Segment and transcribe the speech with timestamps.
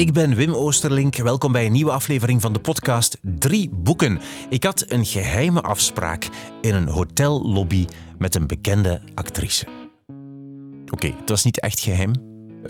[0.00, 1.16] Ik ben Wim Oosterlink.
[1.16, 4.20] Welkom bij een nieuwe aflevering van de podcast Drie Boeken.
[4.48, 6.28] Ik had een geheime afspraak
[6.60, 7.86] in een hotellobby
[8.18, 9.66] met een bekende actrice.
[10.90, 12.10] Oké, het was niet echt geheim.
[12.10, 12.66] Uh,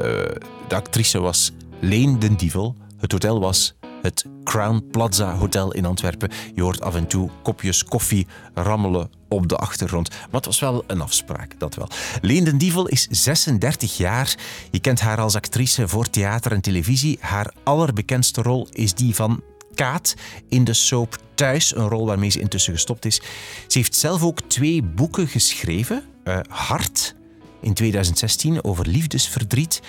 [0.69, 2.77] de actrice was Leen den Dievel.
[2.99, 6.31] Het hotel was het Crown Plaza Hotel in Antwerpen.
[6.55, 10.09] Je hoort af en toe kopjes koffie rammelen op de achtergrond.
[10.09, 11.89] Maar het was wel een afspraak, dat wel.
[12.21, 14.35] Leen den Dievel is 36 jaar.
[14.71, 17.19] Je kent haar als actrice voor theater en televisie.
[17.21, 19.43] Haar allerbekendste rol is die van
[19.75, 20.15] Kaat
[20.49, 23.21] in de soap Thuis, een rol waarmee ze intussen gestopt is.
[23.67, 26.05] Ze heeft zelf ook twee boeken geschreven.
[26.25, 27.15] Uh, Hart
[27.61, 29.81] in 2016 over liefdesverdriet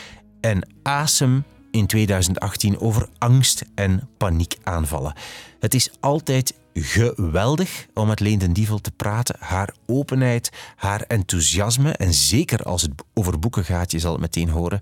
[0.41, 5.13] en Asem in 2018 over angst en paniekaanvallen.
[5.59, 9.35] Het is altijd geweldig om met Leen den Dievel te praten.
[9.39, 14.49] Haar openheid, haar enthousiasme en zeker als het over boeken gaat, je zal het meteen
[14.49, 14.79] horen.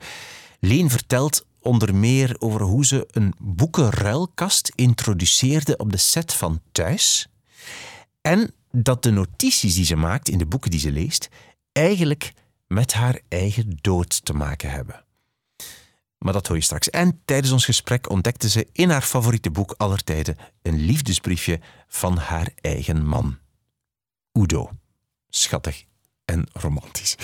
[0.59, 7.28] Leen vertelt onder meer over hoe ze een boekenruilkast introduceerde op de set van Thuis.
[8.22, 11.30] En dat de notities die ze maakt in de boeken die ze leest
[11.72, 12.33] eigenlijk
[12.67, 15.03] met haar eigen dood te maken hebben.
[16.20, 16.89] Maar dat hoor je straks.
[16.89, 22.17] En tijdens ons gesprek ontdekte ze in haar favoriete boek aller tijden een liefdesbriefje van
[22.17, 23.38] haar eigen man.
[24.34, 24.72] Udo.
[25.30, 25.86] Schattig
[26.25, 27.16] en romantisch.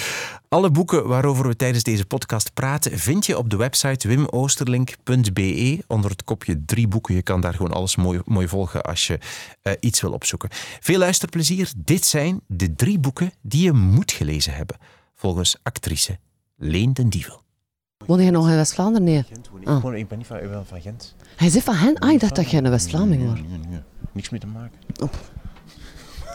[0.50, 6.12] Alle boeken waarover we tijdens deze podcast praten vind je op de website wimoosterlink.be onder
[6.12, 7.16] het kopje drie boeken.
[7.16, 9.20] Je kan daar gewoon alles mooi, mooi volgen als je
[9.64, 10.50] uh, iets wil opzoeken.
[10.80, 11.72] Veel luisterplezier.
[11.78, 14.78] Dit zijn de drie boeken die je moet gelezen hebben,
[15.16, 16.20] volgens actrice
[16.56, 17.45] Leen den Dievel.
[18.06, 19.04] Woon je nog in West-Vlaanderen?
[19.04, 19.26] Nee.
[19.64, 19.84] Ah.
[19.84, 21.16] Ik, ik ben niet van, ik ben van Gent.
[21.36, 22.00] Hij zit van Gent?
[22.00, 23.40] Ah, ik dacht dat jij een West-Vlaming was.
[23.40, 23.80] Nee, nee,
[24.12, 24.78] Niks mee te maken.
[25.04, 25.10] Oh.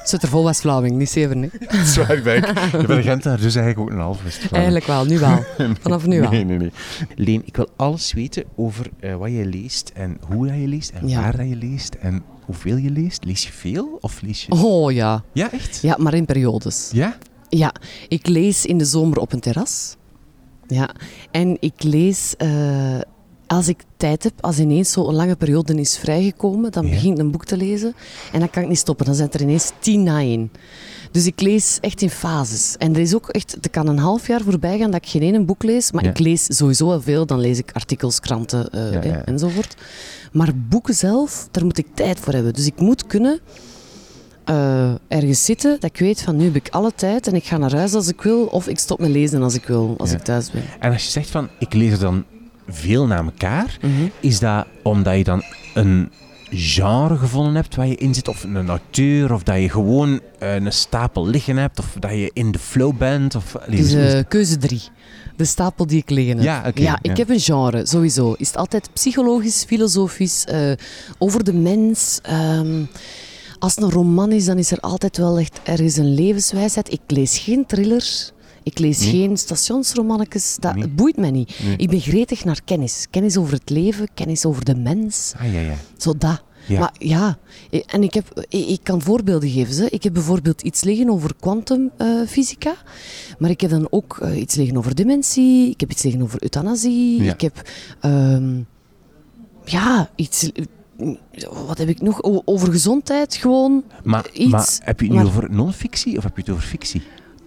[0.05, 1.51] Zit er vol West-Vlaming, niet zeven, nee.
[1.85, 2.47] Zwaar ben ik.
[2.71, 4.55] Je bent Gent dus eigenlijk ook een half West-Vlaming.
[4.55, 5.45] Eigenlijk wel, nu wel.
[5.83, 6.31] Vanaf nu wel.
[6.31, 6.73] Nee, nee, nee.
[7.15, 10.91] Leen, ik wil alles weten over uh, wat je leest en hoe dat je leest
[10.91, 11.21] en ja.
[11.21, 13.25] waar dat je leest en hoeveel je leest.
[13.25, 14.53] Lees je veel of lees je...
[14.53, 15.25] Oh ja.
[15.33, 15.79] Ja, echt?
[15.83, 16.91] Ja, maar in periodes.
[16.93, 17.17] Ja?
[17.49, 17.75] Ja,
[18.09, 19.97] ik lees in de zomer op een terras.
[20.71, 20.95] Ja,
[21.31, 23.01] en ik lees uh,
[23.47, 26.91] als ik tijd heb, als ineens zo'n lange periode is vrijgekomen, dan ja.
[26.91, 27.95] begin ik een boek te lezen
[28.33, 29.07] en dan kan ik niet stoppen.
[29.07, 30.51] Dan zijn er ineens tien na één.
[31.11, 32.77] Dus ik lees echt in fases.
[32.79, 35.23] En er is ook echt, er kan een half jaar voorbij gaan dat ik geen
[35.23, 36.11] ene boek lees, maar ja.
[36.11, 37.27] ik lees sowieso wel veel.
[37.27, 39.25] Dan lees ik artikels, kranten uh, ja, ja.
[39.25, 39.75] enzovoort.
[40.33, 42.53] Maar boeken zelf, daar moet ik tijd voor hebben.
[42.53, 43.41] Dus ik moet kunnen
[44.51, 47.57] uh, ergens zitten dat ik weet van nu heb ik alle tijd en ik ga
[47.57, 50.17] naar huis als ik wil of ik stop met lezen als ik wil, als ja.
[50.17, 50.63] ik thuis ben.
[50.79, 52.25] En als je zegt van ik lees er dan
[52.69, 54.11] veel na elkaar, mm -hmm.
[54.21, 55.43] is dat omdat je dan
[55.75, 56.11] een
[56.51, 60.55] genre gevonden hebt waar je in zit, of een auteur, of dat je gewoon uh,
[60.55, 63.35] een stapel liggen hebt, of dat je in de flow bent?
[63.35, 64.83] Of, uh, keuze drie.
[65.37, 66.45] De stapel die ik liggen heb.
[66.45, 67.15] Ja, okay, ja ik ja.
[67.15, 68.35] heb een genre, sowieso.
[68.39, 70.73] Is het altijd psychologisch, filosofisch, uh,
[71.19, 72.21] over de mens.
[72.31, 72.89] Um,
[73.61, 76.93] als het een roman is, dan is er altijd wel echt ergens een levenswijsheid.
[76.93, 78.33] Ik lees geen thrillers.
[78.63, 79.11] Ik lees nee.
[79.11, 80.57] geen stationsromannetjes.
[80.61, 80.89] Dat nee.
[80.89, 81.59] boeit mij niet.
[81.65, 81.77] Nee.
[81.77, 83.07] Ik ben gretig naar kennis.
[83.11, 85.33] Kennis over het leven, kennis over de mens.
[85.39, 85.75] Ah, ja, ja.
[85.97, 86.43] Zo dat.
[86.67, 86.79] Ja.
[86.79, 87.39] Maar ja,
[87.87, 89.75] en ik, heb, ik kan voorbeelden geven.
[89.75, 89.91] Ze.
[89.91, 92.71] Ik heb bijvoorbeeld iets liggen over kwantumfysica.
[92.71, 95.71] Uh, maar ik heb dan ook uh, iets liggen over dementie.
[95.71, 97.23] Ik heb iets liggen over euthanasie.
[97.23, 97.33] Ja.
[97.33, 97.71] Ik heb...
[98.03, 98.67] Um,
[99.65, 100.51] ja, iets
[101.67, 102.23] wat heb ik nog?
[102.45, 104.51] Over gezondheid gewoon maar, iets.
[104.51, 107.03] Maar heb je het nu maar, over non-fictie of heb je het over fictie?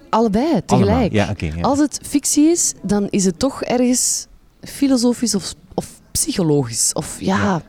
[0.09, 1.12] Allebei, tegelijk.
[1.12, 1.62] Ja, okay, ja.
[1.62, 4.28] Als het fictie is, dan is het toch ergens
[4.62, 6.94] filosofisch of, of psychologisch.
[6.94, 7.62] Of ja, ja,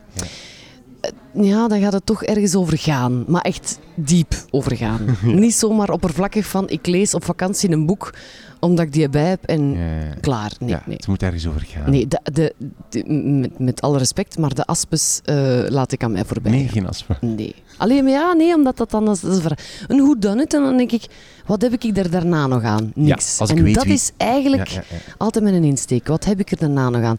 [1.35, 1.67] ja.
[1.67, 3.23] dan gaat het toch ergens over gaan.
[3.27, 5.17] Maar echt diep over gaan.
[5.41, 8.13] Niet zomaar oppervlakkig van ik lees op vakantie een boek
[8.65, 10.13] omdat ik die bij heb en ja, ja, ja.
[10.21, 10.51] klaar.
[10.59, 10.77] Nee.
[10.87, 11.89] Het moet ergens over gaan.
[11.89, 12.53] Nee, de, de,
[12.89, 16.51] de, met, met alle respect, maar de aspes uh, laat ik aan mij voorbij.
[16.51, 17.17] Nee, geen aspen.
[17.19, 17.55] Nee.
[17.77, 19.05] Alleen maar ja, nee, omdat dat dan...
[19.05, 19.39] Dat is
[19.87, 20.53] een hoe dan het?
[20.53, 21.05] En dan denk ik,
[21.45, 22.91] wat heb ik er daarna nog aan?
[22.95, 23.39] Niks.
[23.39, 23.93] en dat wie...
[23.93, 24.81] is eigenlijk
[25.17, 26.07] altijd mijn insteek.
[26.07, 27.17] Wat heb ik er daarna nog aan?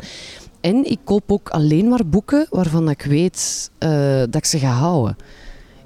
[0.61, 4.71] En ik koop ook alleen maar boeken waarvan ik weet uh, dat ik ze ga
[4.71, 5.17] houden.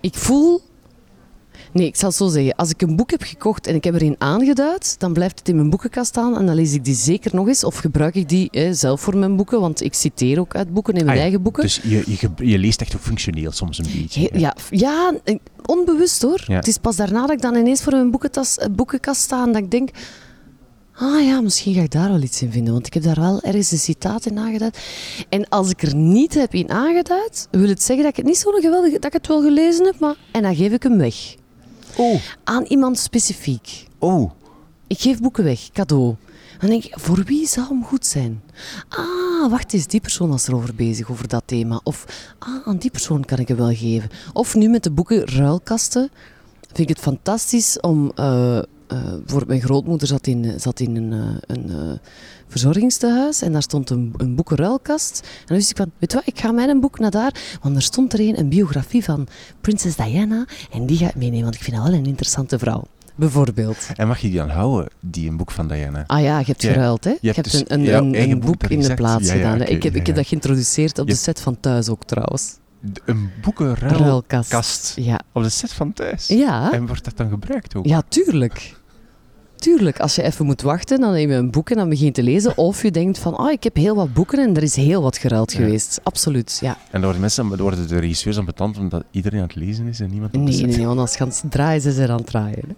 [0.01, 0.61] Ik voel
[1.73, 2.55] Nee, ik zal het zo zeggen.
[2.55, 5.57] Als ik een boek heb gekocht en ik heb erin aangeduid, dan blijft het in
[5.57, 7.65] mijn boekenkast staan en dan lees ik die zeker nog eens.
[7.65, 10.95] Of gebruik ik die eh, zelf voor mijn boeken, want ik citeer ook uit boeken
[10.95, 11.63] in mijn ah, eigen boeken.
[11.63, 14.21] Dus je, je, je, leest echt ook functioneel soms een beetje.
[14.21, 15.15] He, ja, ja,
[15.67, 16.45] onbewust hoor.
[16.47, 16.55] Ja.
[16.55, 19.63] Het is pas daarna dat ik dan ineens voor mijn boekentas, boekenkast sta en dat
[19.63, 19.91] ik denk...
[21.03, 23.41] Ah ja, misschien ga ik daar wel iets in vinden, want ik heb daar wel
[23.43, 24.79] ergens een citaat in aangeduid.
[25.29, 28.39] En als ik er niet heb in aangeduid, wil het zeggen dat ik het niet
[28.39, 31.35] zo geweldig, dat ik het wel gelezen heb, maar en dan geef ik hem weg.
[31.97, 32.21] Oh.
[32.45, 33.87] Aan iemand specifiek.
[33.99, 34.31] Oh.
[34.87, 36.15] Ik geef boeken weg, cadeau.
[36.59, 38.43] Dan denk ik, voor wie zou hem goed zijn?
[38.89, 41.81] Ah, wacht eens, die persoon was erover bezig, over dat thema.
[41.83, 44.11] Of, ah, aan die persoon kan ik het wel geven.
[44.33, 46.11] Of nu met de boeken ruilkasten,
[46.61, 48.13] vind ik het fantastisch om...
[48.17, 51.99] Uh, uh, mijn grootmoeder zat in, zat in een, uh, een
[52.49, 55.21] verzorgingstehuis en daar stond een, een boekenruilkast.
[55.21, 57.77] En dan wist ik van, weet je wat, ik ga mijn boek naar daar, want
[57.77, 59.27] er stond er een, een biografie van
[59.61, 62.85] prinses Diana en die ga ik meenemen, want ik vind haar wel een interessante vrouw.
[63.15, 63.87] Bijvoorbeeld.
[63.97, 66.05] En mag je die aanhouden, die een boek van Diana?
[66.07, 67.15] Ah ja, je hebt geruild, hè?
[67.21, 69.63] Je, hebt, dus een, een, een, boek, in de plaats gedaan.
[69.63, 72.59] ik, heb, ik heb dat geïntroduceerd op de set van thuis ook trouwens.
[73.05, 75.21] Een boekenruilkast ja.
[75.33, 76.27] op de set van thuis?
[76.27, 76.73] Ja.
[76.73, 77.87] En wordt dat dan gebruikt ook?
[77.87, 78.80] Ja, tuurlijk.
[79.61, 82.13] Tuurlijk, als je even moet wachten, dan neem je een boek en dan begin je
[82.13, 82.57] te lezen.
[82.57, 85.19] Of je denkt van, oh, ik heb heel wat boeken en er is heel wat
[85.19, 86.01] geruild geweest.
[86.03, 86.71] Absoluut, ja.
[86.71, 90.01] En dan worden, mensen, worden de regisseurs aan betand omdat iedereen aan het lezen is
[90.01, 92.77] en niemand aan Nee, nee, nee, want als gaan draaien, ze er aan het draaien.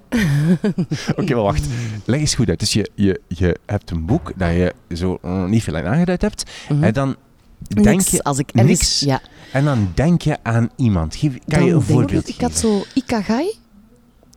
[1.18, 1.66] Oké, maar wacht.
[2.04, 2.60] Leg eens goed uit.
[2.60, 6.22] Dus je, je, je hebt een boek dat je zo uh, niet veel aan aangeduid
[6.22, 6.50] hebt.
[6.68, 6.82] Mhm.
[6.82, 7.16] En dan
[7.82, 8.22] denk je...
[8.22, 9.00] Als ik niks.
[9.00, 9.20] Ja.
[9.52, 11.16] En dan denk je aan iemand.
[11.16, 13.54] Geef, kan je een voorbeeld ik, Ik had zo Ikagai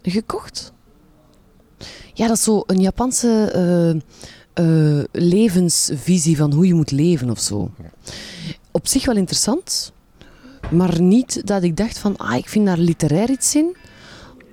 [0.01, 0.73] gekocht.
[2.13, 4.01] Ja, dat is zo een Japanse
[4.59, 7.71] uh, levensvisie van hoe je moet leven of zo.
[8.71, 9.93] Op zich wel interessant,
[10.71, 13.75] maar niet dat ik dacht van, ah, ik vind daar literair iets in.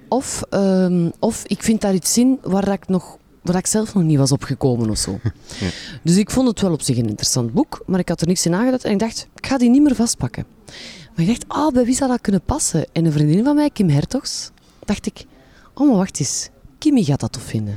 [0.09, 4.03] Of, uh, of ik vind daar iets in waar ik, nog, waar ik zelf nog
[4.03, 5.19] niet was opgekomen of zo.
[6.05, 8.47] Dus ik vond het wel op zich een interessant boek, maar ik had er niks
[8.47, 10.47] in aangedaan en ik dacht, ik ga die niet meer vastpakken.
[11.15, 12.87] Maar ik dacht, ah, oh, bij wie zou dat kunnen passen?
[12.93, 14.51] En een vriendin van mij, Kim Hertogs,
[14.85, 15.25] dacht ik,
[15.75, 16.49] oh, maar wacht eens.
[16.83, 17.77] Kimmy gaat dat tof vinden.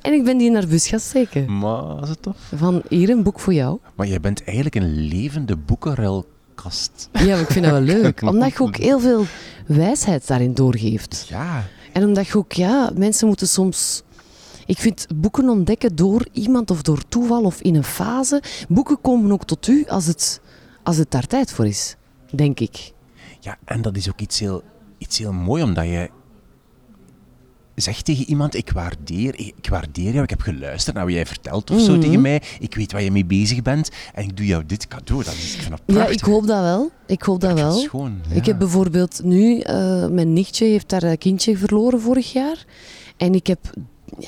[0.00, 1.58] En ik ben die naar bus gaan steken.
[1.58, 2.36] Maar is het tof?
[2.54, 3.78] Van hier een boek voor jou.
[3.94, 7.08] Maar jij bent eigenlijk een levende boekenruilkast.
[7.12, 8.22] Ja, ik vind dat wel leuk.
[8.32, 9.24] Omdat je ook heel veel
[9.66, 11.26] wijsheid daarin doorgeeft.
[11.28, 11.64] Ja.
[11.92, 14.02] En omdat je ook, ja, mensen moeten soms...
[14.66, 18.42] Ik vind boeken ontdekken door iemand of door toeval of in een fase.
[18.68, 20.40] Boeken komen ook tot u als het,
[20.82, 21.96] als het daar tijd voor is,
[22.30, 22.92] denk ik.
[23.40, 24.62] Ja, en dat is ook iets heel,
[24.98, 26.10] iets heel mooi, omdat je
[27.74, 31.70] zeg tegen iemand, ik waardeer, ik waardeer jou, ik heb geluisterd naar wat jij vertelt
[31.70, 32.00] of zo mhm.
[32.00, 35.24] tegen mij, ik weet waar je mee bezig bent en ik doe jou dit cadeau.
[35.24, 36.90] Dat is, ik Ja, ik hoop dat wel.
[37.06, 37.86] Ik hoop dat, wel.
[38.30, 42.64] Ik heb bijvoorbeeld nu, uh, mijn nichtje heeft haar eh, kindje verloren vorig jaar
[43.16, 43.58] en ik heb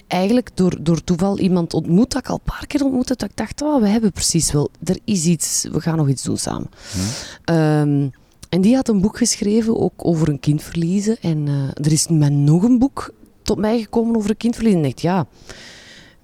[0.07, 3.37] eigenlijk door, door toeval iemand ontmoet dat ik al een paar keer ontmoet dat ik
[3.37, 6.71] dacht, oh, we hebben precies wel, er is iets, we gaan nog iets doen samen.
[6.93, 7.57] Hmm.
[7.57, 8.13] Um,
[8.49, 11.17] en die had een boek geschreven, ook over een kind verliezen.
[11.21, 13.13] En uh, er is met nog een boek
[13.45, 14.75] tot mij gekomen over een kindverlies.
[14.75, 15.27] En dacht, ja,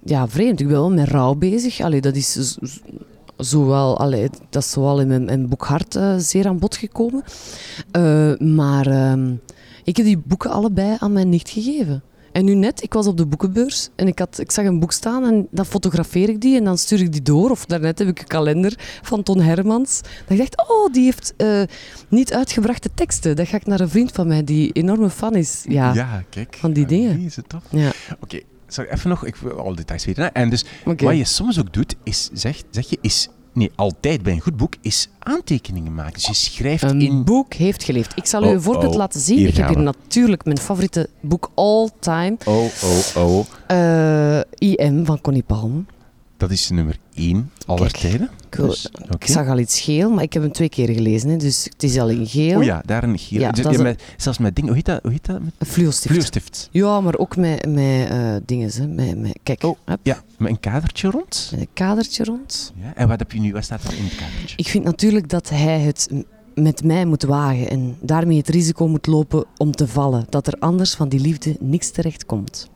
[0.03, 0.59] ja, vreemd.
[0.59, 1.79] Ik ben wel met rouw bezig.
[1.79, 2.57] Allee, dat is
[3.37, 7.23] zowel, allee, dat is zowel in mijn, mijn boek Hart uh, zeer aan bod gekomen.
[7.97, 9.33] Uh, maar uh,
[9.83, 12.03] ik heb die boeken allebei aan mijn nicht gegeven.
[12.31, 14.91] En nu net, ik was op de boekenbeurs en ik, had, ik zag een boek
[14.91, 17.49] staan en dan fotografeer ik die en dan stuur ik die door.
[17.49, 20.01] Of daarnet heb ik een kalender van Ton Hermans.
[20.27, 21.61] Dan dacht ik, oh, die heeft uh,
[22.07, 23.35] niet uitgebrachte teksten.
[23.35, 26.55] Dat ga ik naar een vriend van mij die enorme fan is ja, ja kijk,
[26.59, 27.17] van die dingen.
[27.17, 27.63] Die is het tof.
[27.69, 27.91] Ja.
[28.19, 28.41] Oké,
[28.75, 30.23] okay, even nog, ik wil al details weten.
[30.23, 30.29] Hè?
[30.29, 34.33] En dus wat je soms ook doet, is, zeg, zeg je, is nee, altijd bij
[34.33, 36.13] een goed boek, is aantekeningen maken.
[36.13, 37.11] Dus je schrijft een in...
[37.11, 38.17] Een boek heeft geleefd.
[38.17, 39.47] Ik zal u een voorbeeld oh, laten zien.
[39.47, 42.37] Ik heb hier natuurlijk mijn favoriete boek all time.
[42.45, 43.45] Oh, oh, oh.
[43.71, 45.85] Uh, IM van Connie Palm.
[46.37, 48.29] Dat is nummer 1 aller tijden.
[48.51, 48.89] Ik, dus,
[49.19, 51.83] ik, zag al iets geel, maar ik heb hem twee keer gelezen, hè, dus het
[51.83, 52.57] is al in geel.
[52.57, 53.39] Oh ja, daar een geel.
[53.39, 55.01] Ja, dus, met, zelfs met dingen, hoe heet dat?
[55.01, 55.41] Hoe heet dat?
[55.41, 55.53] Met...
[55.57, 56.13] Een fluostift.
[56.13, 56.69] fluostift.
[56.71, 58.71] Ja, maar ook met, met uh, dingen.
[58.73, 61.49] Hè, met, met, kijk, oh, ja, met een kadertje rond.
[61.51, 62.73] Met een kadertje rond.
[62.81, 64.57] Ja, en wat, heb je nu, wat staat er in het kadertje?
[64.57, 66.09] Ik vind natuurlijk dat hij het
[66.55, 70.25] met mij moet wagen en daarmee het risico moet lopen om te vallen.
[70.29, 72.69] Dat er anders van die liefde niks terecht komt.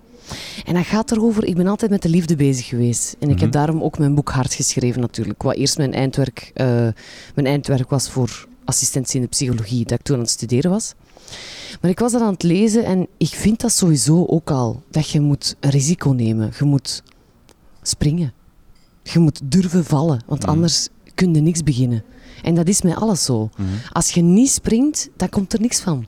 [0.65, 3.15] En dat gaat erover, ik ben altijd met de liefde bezig geweest.
[3.20, 3.58] En ik heb mhm.
[3.58, 5.44] daarom ook mijn boek Hart geschreven natuurlijk.
[5.44, 6.65] Wat eerst mijn eindwerk, uh,
[7.36, 10.94] mijn eindwerk was voor assistentie in de psychologie, dat ik toen aan het studeren was.
[11.82, 15.10] Maar ik was dat aan het lezen en ik vind dat sowieso ook al, dat
[15.10, 16.51] je moet een risico nemen.
[16.60, 17.03] Je moet
[17.82, 18.34] springen.
[19.03, 20.50] Je moet durven vallen, want mhm.
[20.50, 22.03] anders kun je niks beginnen.
[22.44, 23.50] En dat is met alles zo.
[23.58, 23.67] Mhm.
[23.91, 26.05] Als je niet springt, dan komt er niks van.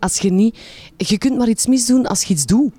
[0.00, 0.58] Als je niet...
[0.96, 2.72] Je kunt maar iets misdoen als je iets doet.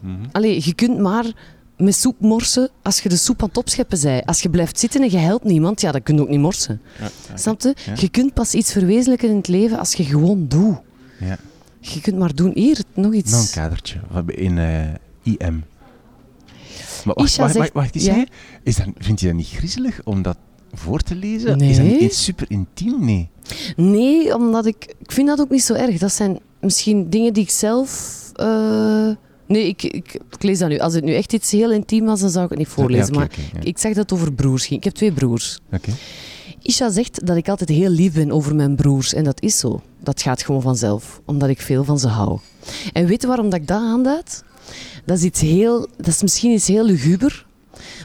[0.00, 1.32] Mm Allee, je kunt maar
[1.76, 4.24] met soep morsen als je de soep aan het opscheppen zij.
[4.24, 6.80] Als je blijft zitten en je helpt niemand, ja, dan kun je ook niet morsen.
[6.98, 7.74] Ja, Snap je?
[7.94, 10.78] Je kunt pas iets verwezenlijken in het leven als je gewoon doet.
[11.20, 11.38] Ja.
[11.80, 12.50] Je kunt maar doen.
[12.54, 13.30] Hier, nog iets.
[13.30, 14.00] Nog een kadertje.
[14.26, 15.64] In uh, eh, IM.
[17.04, 18.24] Maar wacht, wacht, wacht, wacht, ja.
[18.62, 20.36] is dat, vind je dat niet griezelig om dat
[20.72, 21.58] voor te lezen?
[21.58, 21.70] Nee.
[21.70, 23.04] Is dat niet super intiem?
[23.04, 23.28] Nee.
[23.76, 24.94] Nee, omdat ik...
[24.98, 25.98] Ik vind dat ook niet zo erg.
[25.98, 28.22] Dat zijn misschien dingen die ik zelf...
[28.40, 29.10] Uh,
[29.46, 30.78] Nee, ik, ik, ik lees dat nu.
[30.78, 33.14] Als het nu echt iets heel intiem was, dan zou ik het niet voorlezen.
[33.14, 33.60] Ja, maar ja.
[33.62, 34.78] ik zeg dat het over broers ging.
[34.78, 35.58] Ik heb twee broers.
[35.72, 35.90] Oké.
[36.62, 39.14] Isha zegt dat ik altijd heel lief ben over mijn broers.
[39.14, 39.82] En dat is zo.
[40.00, 41.20] Dat gaat gewoon vanzelf.
[41.24, 42.38] Omdat ik veel van ze hou.
[42.92, 44.44] En weet je waarom dat ik dat aanduid?
[45.04, 47.46] Dat is, iets heel, dat is misschien iets heel luguber.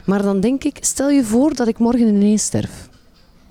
[0.04, 2.88] Maar dan denk ik, stel je voor dat ik morgen ineens sterf.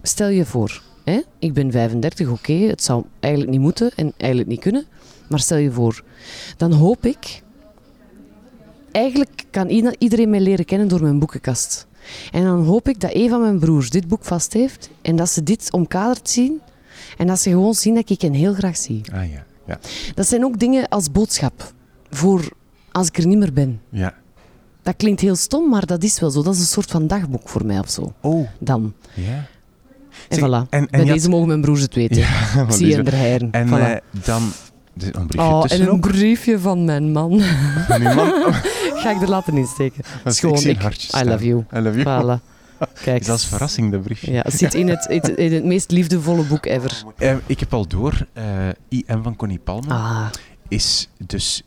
[0.03, 0.81] Stel je voor.
[1.03, 1.21] Hè?
[1.39, 2.53] Ik ben 35, oké.
[2.53, 4.85] het zou eigenlijk niet moeten en eigenlijk niet kunnen.
[5.29, 6.03] Maar stel je voor.
[6.57, 7.41] Dan hoop ik...
[8.91, 11.87] Eigenlijk kan ieder- iedereen mij leren kennen door mijn boekenkast.
[12.31, 15.29] En dan hoop ik dat een van mijn broers dit boek vast heeft en dat
[15.29, 16.61] ze dit omkaderd zien
[17.17, 19.01] en dat ze gewoon zien dat ik hen heel graag zie.
[19.13, 19.43] Ah ja.
[19.67, 19.79] Ja.
[20.15, 21.73] Dat zijn ook dingen als boodschap
[22.09, 22.49] voor
[22.91, 23.81] als ik er niet meer ben.
[23.89, 24.13] ja.
[24.83, 26.43] Dat klinkt heel stom, maar dat is wel zo.
[26.43, 28.13] Dat is een soort van dagboek voor mij of zo.
[28.21, 28.93] Oh, Dan.
[29.13, 29.47] ja.
[30.29, 30.41] En voilà.
[30.41, 32.17] en- en Bij je had- deze mogen mijn broers het weten.
[32.21, 33.51] Ja, ik zie er heren.
[33.51, 33.71] En Voilà.
[33.71, 33.95] eh,
[34.25, 34.41] dan...
[34.95, 37.41] Er zit een briefje Oh, en een briefje van mijn man.
[37.87, 38.53] Van uw man.
[39.01, 40.03] Ga ik er laten insteken.
[40.33, 41.65] Schoon, een ik- I love you.
[41.75, 42.39] I love you.
[42.39, 42.43] Voilà.
[43.03, 43.19] Kijk.
[43.19, 44.31] Is dat als verrassing, dat briefje?
[44.31, 47.03] Ja, het zit in het, in het, in het meest liefdevolle boek ever.
[47.17, 48.43] Eh, ik heb al door, eh,
[48.89, 50.25] IM van Connie Palme Ah,
[50.67, 51.63] is dus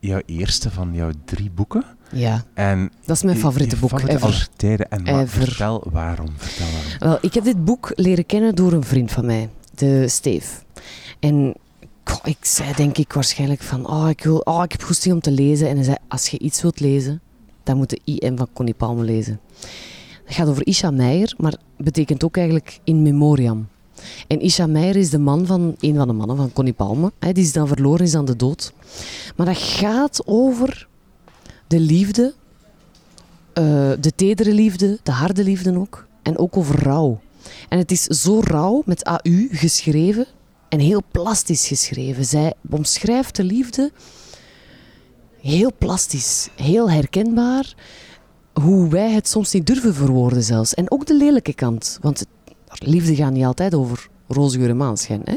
[0.00, 1.84] jouw eerste van jouw drie boeken.
[2.12, 2.44] ja.
[2.54, 4.28] En Dat is mijn favoriete boek favoriete ever.
[4.28, 4.90] aller tijden.
[4.90, 5.28] En Ever.
[5.28, 6.28] vertel waarom.
[6.36, 6.98] Vertel waarom.
[6.98, 10.46] Wel, ik heb dit boek leren kennen door een vriend van mij, de Steve.
[11.20, 11.54] En
[12.10, 15.20] goh, ik zei denk ik waarschijnlijk van, oh ik, wil, oh, ik heb goesting om
[15.20, 15.68] te lezen.
[15.68, 17.20] En hij zei, als je iets wilt lezen,
[17.62, 19.40] dan moet je IM van Connie Palme lezen.
[20.24, 23.68] Het gaat over Isha Meijer, maar betekent ook eigenlijk in memoriam.
[24.26, 27.12] En Isha Meijer is de man van, een van de mannen van Connie Palme.
[27.18, 28.72] Hè, die is dan verloren, is aan de dood.
[29.36, 30.88] Maar dat gaat over
[31.66, 32.34] de liefde,
[33.52, 36.06] eh, de tedere liefde, de harde liefde ook.
[36.22, 37.20] En ook over rouw.
[37.68, 40.26] En het is zo rauw, met AU geschreven
[40.68, 42.24] en heel plastisch geschreven.
[42.24, 43.92] Zij omschrijft de liefde
[45.40, 47.74] heel plastisch, heel herkenbaar.
[48.52, 50.74] Hoe wij het soms niet durven verwoorden zelfs.
[50.74, 51.98] En ook de lelijke kant.
[52.00, 52.26] Want
[52.78, 55.20] liefde gaat niet altijd over roze geur en maanschijn.
[55.24, 55.36] Hè?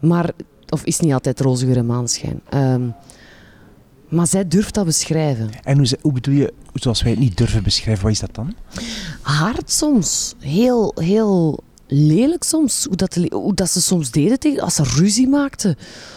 [0.00, 0.30] Maar,
[0.68, 2.40] of is niet altijd roze en maanschijn.
[2.48, 2.88] Ehm,
[4.08, 5.50] maar zij durft dat beschrijven.
[5.62, 8.54] En hoe, bedoel je, zoals wij het niet durven beschrijven, wat is dat dan?
[9.22, 10.34] hard soms.
[10.38, 11.58] Heel, heel
[11.90, 12.84] lelijk soms.
[12.84, 14.62] Hoe dat, hoe dat ze soms deden tegen...
[14.62, 15.76] Als ze ruzie maakten.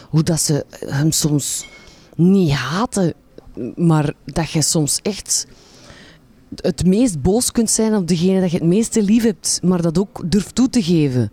[0.10, 1.66] Hoe dat ze hem soms
[2.16, 3.14] niet haten.
[3.76, 5.48] Maar dat je soms echt
[6.56, 9.60] het meest boos kunt zijn op degene dat je het meeste lief hebt.
[9.64, 11.32] Maar dat ook durft toe te geven.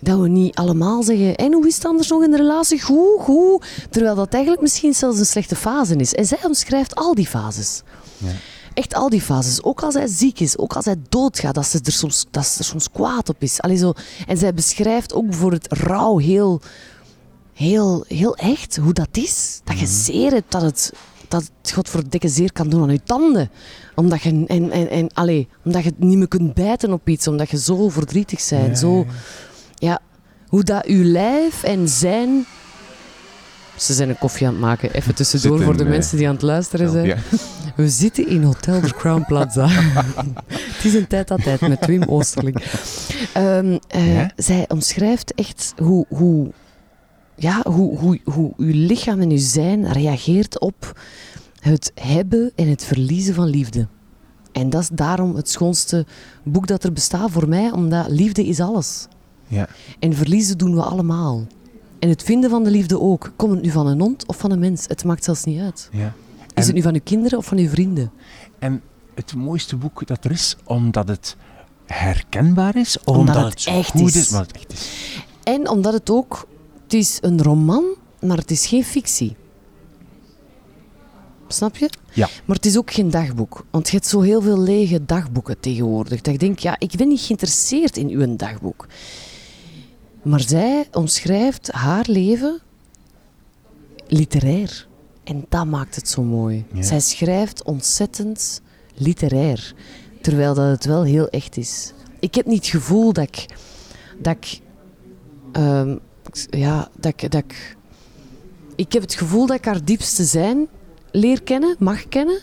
[0.00, 1.36] Dat we niet allemaal zeggen...
[1.36, 2.82] En hoe is het anders nog in de relatie?
[2.82, 3.66] Goed, goed.
[3.90, 6.14] Terwijl dat eigenlijk misschien zelfs een slechte fase is.
[6.14, 7.82] En zij omschrijft al die fases.
[8.18, 8.32] Ja.
[8.76, 9.62] Echt al die fases.
[9.62, 12.58] Ook als hij ziek is, ook als hij doodgaat, dat ze er soms, dat ze
[12.58, 13.60] er soms kwaad op is.
[13.60, 13.92] Allee, zo.
[14.26, 16.60] En zij beschrijft ook bijvoorbeeld rouw heel,
[17.52, 19.60] heel, heel echt, hoe dat is.
[19.64, 20.92] Dat je zeer hebt, dat het,
[21.28, 23.50] dat het godverdikke zeer kan doen aan je tanden.
[23.94, 27.28] Omdat je, en, en, en, allee, omdat je het niet meer kunt bijten op iets,
[27.28, 28.66] omdat je zo verdrietig bent.
[28.66, 29.06] Ja, Zo,
[29.74, 30.00] ja,
[30.46, 32.46] hoe dat uw lijf en zijn...
[33.76, 34.92] Ze zijn een koffie aan het maken.
[34.92, 37.06] Even tussendoor Zitten, voor de eh, mensen die aan het luisteren zijn.
[37.06, 37.16] Ja.
[37.76, 39.68] We zitten in Hotel de Crown Plaza.
[40.74, 42.62] het is een tijd dat tijd met Wim Oosterling.
[43.32, 44.30] Ehm, eh, Ja?
[44.36, 46.50] Zij omschrijft echt hoe, hoe,
[47.34, 51.00] ja, hoe, hoe, hoe uw lichaam en uw zijn reageert op
[51.60, 53.88] het hebben en het verliezen van liefde.
[54.52, 56.06] En dat is daarom het schoonste
[56.44, 59.06] boek dat er bestaat voor mij, omdat liefde is alles.
[59.46, 59.68] Ja.
[59.98, 61.46] En verliezen doen we allemaal.
[61.98, 63.32] En het vinden van de liefde ook.
[63.36, 64.84] Komt het nu van een hond of van een mens?
[64.86, 65.88] Het maakt zelfs niet uit.
[65.92, 66.12] Ja.
[66.54, 68.10] Is het nu van uw kinderen of van uw vrienden?
[68.58, 68.82] En
[69.14, 71.36] het mooiste boek dat er is, omdat het
[71.86, 74.16] herkenbaar is, omdat, Omdat het, echt goed is.
[74.16, 74.28] is.
[74.30, 74.90] Omdat het echt is.
[75.42, 76.48] En omdat het ook...
[76.82, 77.84] Het is een roman,
[78.20, 79.36] maar het is geen fictie.
[81.48, 81.90] Snap je?
[82.12, 82.28] Ja.
[82.44, 83.64] Maar het is ook geen dagboek.
[83.70, 86.20] Want je hebt zo heel veel lege dagboeken tegenwoordig.
[86.20, 88.86] Dat ik denk, ja, ik ben niet geïnteresseerd in uw dagboek.
[90.26, 92.60] Maar zij omschrijft haar leven
[94.06, 94.86] literair.
[95.24, 96.64] En dat maakt het zo mooi.
[96.72, 96.82] Ja.
[96.82, 98.60] Zij schrijft ontzettend
[98.94, 99.74] literair.
[100.22, 101.92] Terwijl dat het wel heel echt is.
[102.20, 103.46] Ik heb niet het gevoel dat ik...
[104.18, 104.60] Dat ik
[105.52, 105.96] ehm,
[106.50, 107.76] ja, dat ik, dat ik...
[108.76, 110.68] Ik heb het gevoel dat ik haar diepste zijn
[111.10, 112.40] leer kennen, mag kennen,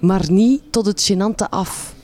[0.00, 1.95] maar niet tot het gênante af.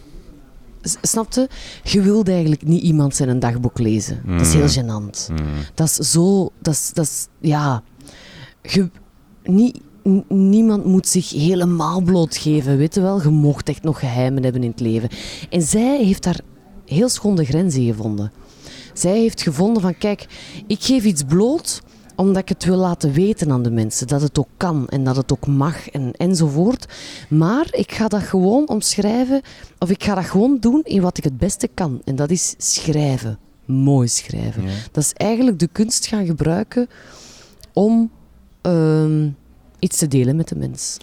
[1.03, 1.49] Snapte?
[1.83, 4.23] Je wilt eigenlijk niet iemand zijn een dagboek lezen.
[4.27, 5.33] Dat is heel gênant.
[5.75, 6.51] Dat is zo...
[6.59, 7.83] Dat is, dat is, ja...
[8.63, 8.91] Je,
[9.45, 9.81] niet,
[10.29, 13.23] niemand moet zich helemaal blootgeven, weet je wel.
[13.23, 15.09] Je mocht echt nog geheimen hebben in het leven.
[15.51, 16.41] En zij heeft daar
[16.87, 18.33] heel schone grenzen gevonden.
[18.93, 20.27] Zij heeft gevonden van, kijk,
[20.67, 21.83] ik geef iets bloot
[22.15, 24.07] omdat ik het wil laten weten aan de mensen.
[24.07, 26.87] Dat het ook kan en dat het ook mag en, enzovoort.
[27.29, 29.41] Maar ik ga dat gewoon omschrijven,
[29.79, 32.01] of ik ga dat gewoon doen in wat ik het beste kan.
[32.05, 33.39] En dat is schrijven.
[33.65, 34.63] Mooi schrijven.
[34.63, 34.73] Ja.
[34.93, 36.89] Dat is eigenlijk de kunst gaan gebruiken
[37.73, 38.11] om
[38.61, 39.29] ehm,
[39.79, 40.97] iets te delen met de mens.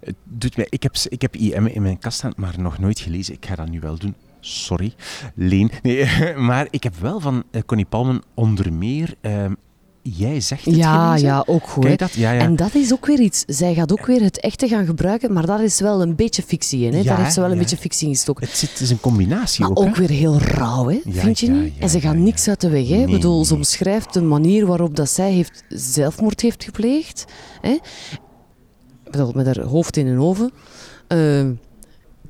[0.00, 3.00] Het doet mij, ik, heb, ik heb IM in mijn kast staan, maar nog nooit
[3.00, 3.34] gelezen.
[3.34, 4.14] Ik ga dat nu wel doen.
[4.40, 4.94] Sorry,
[5.34, 5.70] Leen.
[5.82, 6.06] Nee,
[6.48, 9.14] maar ik heb wel van eh, Connie Palmen onder meer...
[9.20, 9.52] ehm,
[10.02, 11.98] jij zegt het Ja, ja, ook goed.
[11.98, 12.12] Dat?
[12.12, 12.40] Ja, ja.
[12.40, 13.44] En dat is ook weer iets.
[13.46, 16.84] Zij gaat ook weer het echte gaan gebruiken, maar daar is wel een beetje fictie
[16.84, 16.92] in.
[16.92, 16.98] Hè?
[16.98, 18.46] Ja, daar heeft ze wel een beetje fictie in gestoken.
[18.46, 21.00] Het, zit, het is een combinatie Maar ook, ook weer heel rauw, hè?
[21.06, 21.74] Vind je niet?
[21.78, 22.88] en ze gaat niks uit de weg.
[22.88, 22.96] Hè?
[22.96, 27.24] Nee, bedoel, ze omschrijft de manier waarop dat zij heeft zelfmoord heeft gepleegd.
[27.60, 27.78] Hè?
[29.10, 30.52] Bedoel, met haar hoofd in een oven.
[31.08, 31.52] Ehm,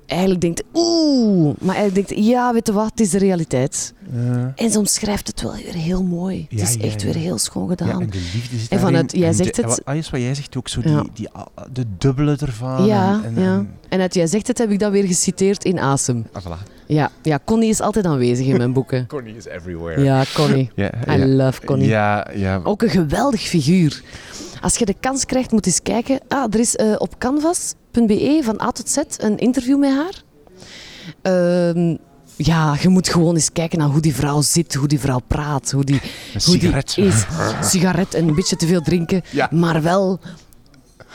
[0.07, 3.95] eigenlijk denkt, oeh, maar eigenlijk denkt, ja, weet je wat, het is de realiteit.
[4.15, 6.47] Eh, En ze omschrijft het wel weer heel mooi.
[6.49, 7.07] Ja, het is ja, echt ja.
[7.07, 8.01] weer heel schoon ja, gedaan.
[8.01, 8.87] en de liefde zit En daarin.
[8.87, 11.01] vanuit- jij En zegt de, het- alles wat jij zegt ook, zo Ja.
[11.03, 12.85] die, die, ah, de dubbele ervan.
[12.85, 13.55] Ja, en, en, ja.
[13.55, 16.27] en- En uit Jij zegt het heb ik dat weer geciteerd in Asem.
[16.33, 16.71] ah, voilà.
[16.87, 19.07] Ja, ja, Connie is altijd aanwezig in mijn boeken.
[19.17, 20.03] Connie is everywhere.
[20.03, 20.71] Ja, Connie.
[20.75, 21.27] ja, I ja.
[21.27, 21.89] love Connie.
[21.89, 22.61] Ja, ja.
[22.65, 24.03] Ook een geweldig figuur.
[24.61, 26.21] Als je de kans krijgt, moet eens kijken.
[26.29, 27.19] Ah, er is eh, op
[27.93, 30.23] canvas.be van A tot Z een interview met haar.
[31.23, 31.97] Ehm,
[32.37, 35.71] ja, je moet gewoon eens kijken naar hoe die vrouw zit, hoe die vrouw praat,
[35.71, 35.95] hoe die,
[36.35, 36.95] Een hoe die sigaret.
[36.99, 37.25] is.
[37.71, 39.49] Sigaret en een beetje te veel drinken, Ja.
[39.53, 40.21] maar wel...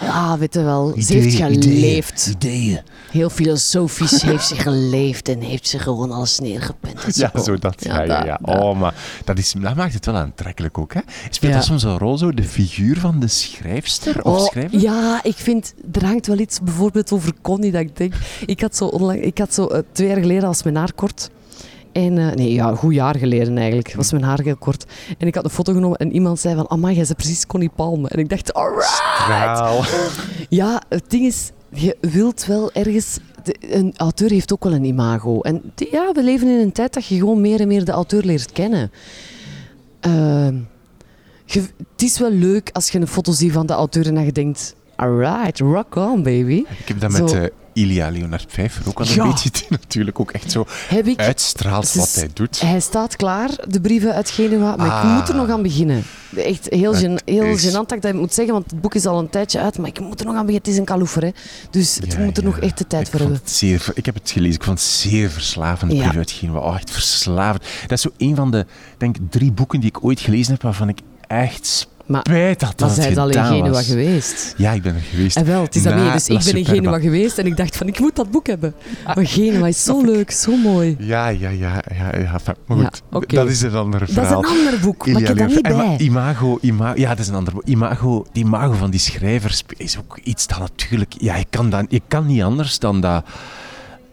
[0.02, 2.28] Ja, weet je wel, ze heeft geleefd.
[2.28, 2.54] Ideeën.
[2.62, 2.80] ideeën.
[3.12, 7.04] Heel filosofisch heeft ze geleefd en heeft ze gewoon alles neergepend.
[7.04, 7.76] en Ja, zo dat.
[7.84, 8.40] Ja, ja, dat- ja.
[8.42, 8.62] dat.
[8.62, 8.94] Oh, maar
[9.26, 11.00] dat, is, dat maakt het wel aantrekkelijk ook, hè?
[11.30, 14.80] Speelt dat soms een rol, zo, de figuur van de schrijfster of Oh, schrijver?
[14.80, 18.14] ja, ik vind, er hangt wel iets bijvoorbeeld over Connie dat ik denk.
[18.46, 21.30] Ik had zo, onlang, ik had zo eh, twee jaar geleden was mijn haar kort.
[22.06, 24.86] En, eh, nee, ja, een goed jaar geleden eigenlijk, was mijn haar heel kort.
[25.18, 27.70] En ik had een foto genomen en iemand zei van, amai, jij bent precies Connie
[27.76, 28.08] Palme.
[28.10, 29.02] En ik dacht, alright.
[30.50, 33.18] Ja, het ding is, je wilt wel ergens...
[33.44, 35.42] de- een auteur heeft ook wel een imago.
[35.42, 35.62] En
[35.92, 38.52] ja, we leven in een tijd dat je gewoon meer en meer de auteur leert
[38.52, 38.92] kennen.
[40.00, 40.56] Ehm,
[41.46, 44.26] je- het is wel leuk als je een foto ziet van de auteur en dat
[44.26, 44.76] je denkt...
[44.96, 46.64] Alright, rock on, baby.
[46.80, 47.48] Ik heb dat met Zo.
[47.78, 49.26] Ilia Leonard Pfeiffer ook al een Ja.
[49.28, 50.66] beetje die natuurlijk ook echt zo
[51.06, 51.20] ik...
[51.20, 52.62] uitstraalt wat hij doet.
[52.62, 55.16] Hij staat klaar, de brieven uit Genua, maar ik Ah.
[55.18, 56.04] moet er nog aan beginnen.
[56.36, 59.06] Echt heel, gen, heel is- gênant dat ik dat moet zeggen, want het boek is
[59.06, 60.62] al een tijdje uit, maar ik moet er nog aan beginnen.
[60.64, 61.32] Het is een kaloefer, hè.
[61.70, 62.50] Dus het Ja, moet er ja.
[62.50, 63.40] nog echt de tijd ik voor hebben.
[63.44, 65.92] zeer, ik heb het gelezen, ik vond het zeer verslavend.
[65.92, 66.02] Ja.
[66.04, 66.60] Brief uit Genua.
[66.60, 67.64] Oh, echt verslavend.
[67.82, 68.66] Dat is zo een van de,
[68.98, 72.92] denk drie boeken die ik ooit gelezen heb waarvan ik echt Maar, spijt dat het
[72.92, 73.86] zij al in Genua was.
[73.86, 74.54] geweest?
[74.58, 75.36] Ja, ik ben er geweest.
[75.38, 76.12] En wel, het is dat mee.
[76.12, 76.66] Dus ik ben in.
[76.66, 78.74] Genua geweest en ik dacht van, ik moet dat boek hebben.
[79.06, 80.96] Maar Genua is zo leuk, zo mooi.
[81.00, 81.82] Ja, ja, ja.
[81.98, 82.40] ja, ja.
[82.66, 84.44] Maar Ja, goed, dat is een ander Dat is verhaal.
[84.44, 85.62] een ander boek, maar ik heb dat niet.
[85.62, 85.98] En bij.
[85.98, 87.64] Imago, imago, ja, dat is een ander boek.
[87.66, 91.14] Imago, die imago van die schrijvers is ook iets dat natuurlijk...
[91.18, 93.26] Ja, je kan, dat, je kan niet anders dan dat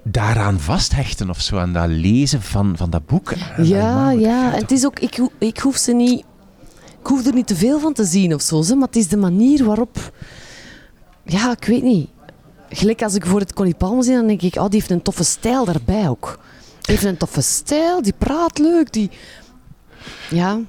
[0.03, 3.33] daaraan vasthechten of zo, aan dat lezen van, van dat boek.
[3.57, 4.53] Dat Ja, ja.
[4.55, 6.25] En het is ook, ik, ik hoef ze niet...
[7.05, 9.17] Ik hoef er niet te veel van te zien of zo, maar het is de
[9.17, 10.13] manier waarop...
[11.25, 12.09] Ja, ik weet niet.
[12.69, 15.03] Gelijk als ik voor het Connie Palme zie, dan denk ik, oh, die heeft een
[15.03, 16.39] toffe stijl daarbij ook.
[16.81, 19.11] Die heeft een toffe stijl, die praat leuk, die...
[20.31, 20.61] Ja,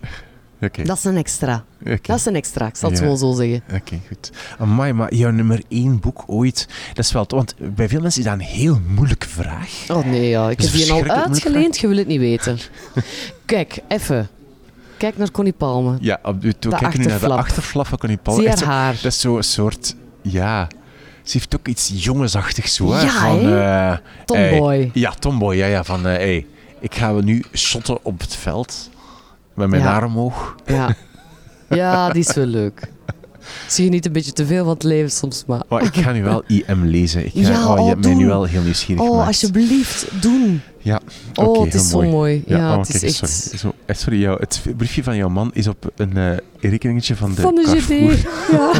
[0.60, 1.63] dat is een extra.
[2.02, 3.15] Dat is een extra, ik zal het Ja.
[3.15, 3.63] zo zeggen.
[3.74, 4.32] Oké, goed.
[4.58, 7.26] Amai, maar jouw nummer één boek ooit, dat is wel...
[7.28, 9.86] Want bij veel mensen is dat een heel moeilijke vraag.
[9.88, 10.50] Oh nee, ja.
[10.50, 12.58] ik heb die al uitgeleend, je wil het niet weten.
[13.45, 14.30] Kijk, even.
[14.97, 15.97] Kijk naar Connie Palme.
[15.99, 17.88] Ja, op, we De kijken nu naar de achterflap.
[17.88, 18.36] van Connie Paul.
[18.38, 18.93] Zie haar zo- haar.
[18.93, 19.95] Dat is zo'n soort...
[20.21, 20.67] Ja...
[21.23, 23.01] Ze heeft ook iets jongensachtigs zo, hè.
[23.01, 24.75] Ja, van, eh, Tomboy.
[24.77, 25.55] hey, ja, tomboy.
[25.55, 26.08] Ja, ja, van...
[26.08, 26.45] eh, hey,
[26.79, 28.89] ik ga nu shotten op het veld.
[29.53, 29.93] Met mijn Ja.
[29.95, 30.55] arm omhoog.
[30.65, 30.95] Ja.
[31.69, 32.91] ja, die is wel leuk.
[33.67, 35.62] Zie je niet een beetje te veel van het leven soms, maar...
[35.69, 37.25] Maar ik ga nu wel IM lezen.
[37.25, 39.27] Ik ga, Ja, oh, je oh, hebt mij nu wel heel nieuwsgierig Oh, gemaakt.
[39.27, 40.62] alsjeblieft, doen.
[40.77, 40.99] Ja,
[41.36, 42.43] Oh, oké, het is zo mooi.
[42.47, 43.29] Ja, oh, het is echt...
[43.29, 47.15] Sorry, zo, eh, sorry jou, het briefje van jouw man is op een eh rekeningetje
[47.15, 48.12] van de Van de Carrefour.
[48.13, 48.23] GD.
[48.51, 48.71] Ja.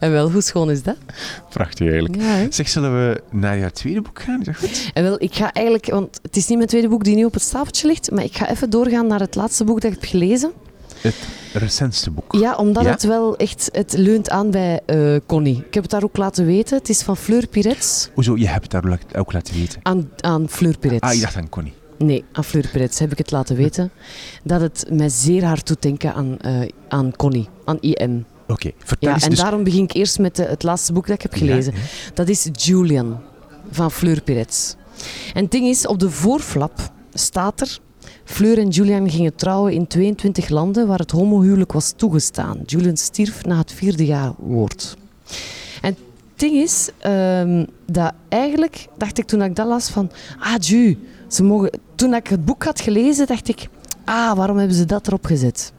[0.00, 0.96] en wel, hoe schoon is dat?
[1.50, 2.16] Prachtig eigenlijk.
[2.16, 2.46] Ja?
[2.50, 4.40] Zeg, zullen we naar jouw tweede boek gaan?
[4.40, 4.90] Is dat goed?
[4.94, 5.86] En wel, ik ga eigenlijk...
[5.90, 8.36] Want het is niet mijn tweede boek die nu op het tafeltje ligt, maar ik
[8.36, 10.52] ga even doorgaan naar het laatste boek dat ik heb gelezen.
[11.02, 11.14] Het
[11.52, 12.32] recentste boek.
[12.32, 12.90] Ja, omdat Ja?
[12.90, 13.68] het wel echt...
[13.72, 15.56] Het leunt aan bij eh, Connie.
[15.66, 16.78] Ik heb het daar ook laten weten.
[16.78, 18.36] Het is van Fleur Pirets Hoezo?
[18.36, 19.80] Je hebt het daar ook- laten weten.
[19.82, 21.00] aan, aan Fleur Pirets.
[21.02, 21.72] Ah, ik dacht aan Connie.
[21.98, 23.90] Nee, aan Fleur Pirets heb ik het laten weten.
[24.44, 28.24] Dat het mij zeer hard doet denken aan, eh, aan Connie, aan IM.
[28.48, 29.24] Oké, vertel Ja, eens.
[29.24, 29.38] en dus...
[29.38, 31.72] daarom begin ik eerst met de- het laatste boek dat ik heb gelezen.
[31.74, 31.80] Ja,
[32.14, 33.20] Dat is Julian
[33.70, 34.76] van Fleur Pirets.
[35.34, 36.72] En het ding is, op de voorflap
[37.12, 37.78] staat er
[38.32, 42.60] Fleur en Julian gingen trouwen in 22 landen waar het homohuwelijk was toegestaan.
[42.66, 44.96] Julian stierf na het vierde jaar woord.
[45.82, 45.98] En het
[46.36, 51.42] ding is ehm, dat eigenlijk, dacht ik toen ik dat las van, ah, Ju, ze
[51.42, 51.80] mogen...
[51.94, 53.68] Toen ik het boek had gelezen, dacht ik,
[54.04, 55.72] ah, waarom hebben ze dat erop gezet?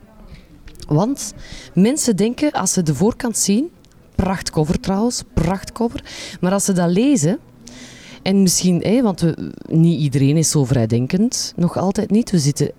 [0.87, 1.33] Want
[1.73, 3.69] mensen denken, als ze de voorkant zien,
[4.15, 6.03] prachtcover trouwens, prachtcover,
[6.41, 7.39] maar als ze dat lezen,
[8.23, 12.31] en misschien, hè, want we, niet iedereen is zo vrijdenkend, nog altijd niet.
[12.31, 12.71] We zitten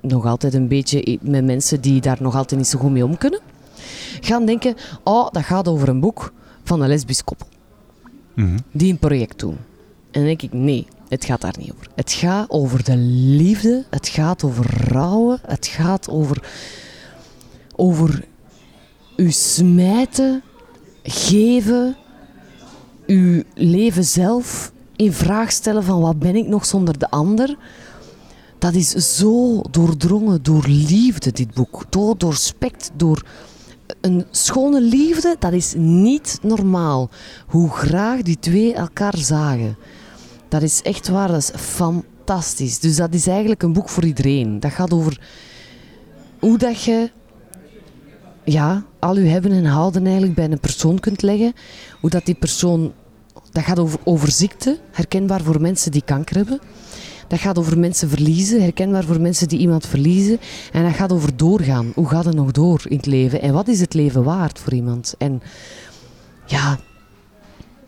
[0.00, 3.18] nog altijd een beetje met mensen die daar nog altijd niet zo goed mee om
[3.18, 3.40] kunnen.
[4.20, 6.32] Gaan denken, oh, dat gaat over een boek
[6.64, 7.46] van een lesbisch koppel.
[8.72, 9.56] Die een project doen.
[10.10, 11.88] En dan denk ik, nee, het gaat daar niet over.
[11.94, 16.48] Het gaat over de liefde, het gaat over rouwen, het gaat over,
[17.76, 18.24] over
[19.16, 20.42] u smijten,
[21.02, 21.96] geven,
[23.06, 27.56] uw leven zelf in vraag stellen van wat ben ik nog zonder de ander.
[28.58, 31.84] Dat is zo doordrongen door liefde, dit boek.
[31.88, 33.22] Door, doorspekt door
[34.00, 35.36] een schone liefde.
[35.38, 37.10] Dat is niet normaal.
[37.46, 39.76] Hoe graag die twee elkaar zagen.
[40.48, 42.78] Dat is echt waar, dat is fantastisch.
[42.78, 44.60] Dus dat is eigenlijk een boek voor iedereen.
[44.60, 45.20] Dat gaat over
[46.38, 47.10] hoe dat je
[48.44, 51.52] ja, al je hebben en houden eigenlijk bij een persoon kunt leggen.
[52.00, 52.92] Hoe dat die persoon...
[53.56, 56.60] Dat gaat over, over ziekte, herkenbaar voor mensen die kanker hebben.
[57.28, 60.38] Dat gaat over mensen verliezen, herkenbaar voor mensen die iemand verliezen.
[60.72, 61.92] En dat gaat over doorgaan.
[61.94, 63.42] Hoe gaat het nog door in het leven?
[63.42, 65.14] En wat is het leven waard voor iemand?
[65.18, 65.42] En
[66.46, 66.78] ja,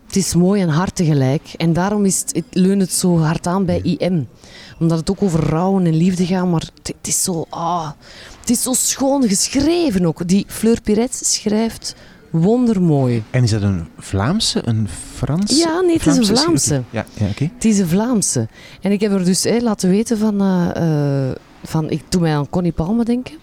[0.07, 1.55] het is mooi en hard tegelijk.
[1.57, 4.29] En daarom is het, leunt het zo hard aan bij IM.
[4.79, 7.45] Omdat het ook over rouwen en liefde gaat, maar het, het is zo...
[7.51, 7.91] Ah,
[8.41, 10.29] het is zo schoon geschreven ook.
[10.29, 11.95] Die Fleur Piret schrijft
[12.31, 13.23] wondermooi.
[13.31, 15.55] En is dat een Vlaamse, een Franse?
[15.55, 16.83] Ja, nee, het is een Vlaamse.
[16.91, 17.51] Ja, ja oké.
[17.55, 18.49] Het is een Vlaamse.
[18.81, 20.41] En ik heb er dus laten weten van...
[20.41, 23.35] eh, eh, van ik doe mij aan Connie Palme denken.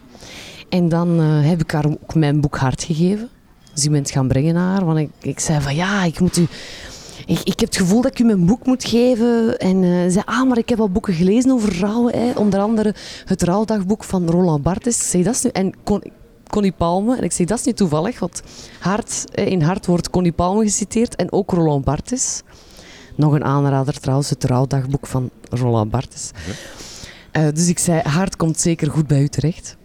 [0.70, 3.30] En dan eh, heb ik haar ook mijn boek Hart gegeven.
[3.74, 4.86] Dus ik ben het gaan brengen naar haar.
[4.86, 6.48] Want ik, ik zei van ja, ik moet u...
[7.26, 9.58] Ik, ik heb het gevoel dat ik u mijn boek moet geven.
[9.58, 12.14] En ze zei, ah, maar ik heb al boeken gelezen over rouwen.
[12.18, 12.32] Hè.
[12.36, 12.96] Onder andere
[13.26, 14.98] het rouwdagboek van Roland Barthes.
[14.98, 15.50] Ik zei, dat is nu...
[15.50, 16.04] En Con,
[16.50, 17.18] Connie Palme.
[17.18, 18.42] En ik zeg, dat is niet toevallig, want
[18.80, 22.42] hart, eh, in Hart wordt Connie Palme geciteerd en ook Roland Barthes.
[23.16, 26.32] Nog een aanrader trouwens, het rouwdagboek van Roland Barthes.
[27.32, 29.78] Eh, dus ik zei, Hart komt zeker goed bij u terecht.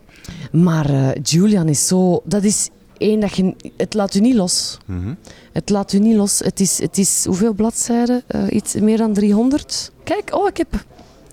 [0.53, 2.23] Maar eh, Julian is zo...
[2.25, 2.69] Dat is
[2.99, 3.55] één dat je...
[3.77, 4.79] Het laat u niet los.
[4.85, 5.15] Mhm.
[5.53, 6.39] Het laat u niet los.
[6.39, 8.23] Het is, het is hoeveel bladzijden?
[8.49, 9.93] Iets meer dan 300.
[10.05, 10.85] Kijk, oh, ik heb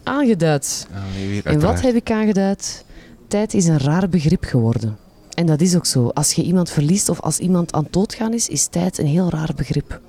[0.03, 0.87] aangeduid.
[1.27, 2.85] Weer En wat heb ik aangeduid?
[3.27, 4.97] Tijd is een raar begrip geworden.
[5.37, 6.07] En dat is ook zo.
[6.07, 9.29] Als je iemand verliest of als iemand aan het doodgaan is, is tijd een heel
[9.29, 10.01] raar begrip.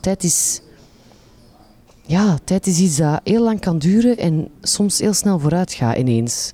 [0.00, 0.60] Tijd is...
[2.02, 5.96] Ja, tijd is iets dat heel lang kan duren en soms heel snel vooruit gaat
[5.96, 6.52] ineens.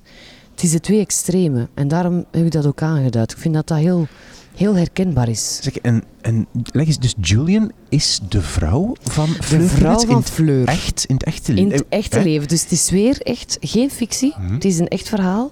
[0.51, 1.69] Het is de twee extremen.
[1.73, 3.31] En daarom heb ik dat ook aangeduid.
[3.31, 4.07] Ik vind dat dat heel,
[4.55, 5.59] heel herkenbaar is.
[5.61, 10.15] Zeg, en, en leg eens, dus Julian is de vrouw van Fleur De vrouw van
[10.15, 10.67] in Fleur.
[10.67, 11.71] Echt, in het echte In leven.
[11.77, 12.47] het echte leven.
[12.47, 14.33] Dus het is weer echt geen fictie.
[14.37, 14.53] Mhm.
[14.53, 15.51] Het is een echt verhaal.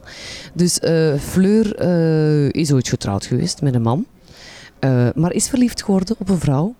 [0.54, 4.06] Dus eh, Fleur eh, is ooit getrouwd geweest met een man.
[4.80, 6.76] eh, maar is verliefd geworden op een vrouw.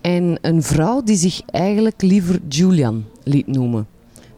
[0.00, 3.86] En een vrouw die zich eigenlijk liever Julian liet noemen.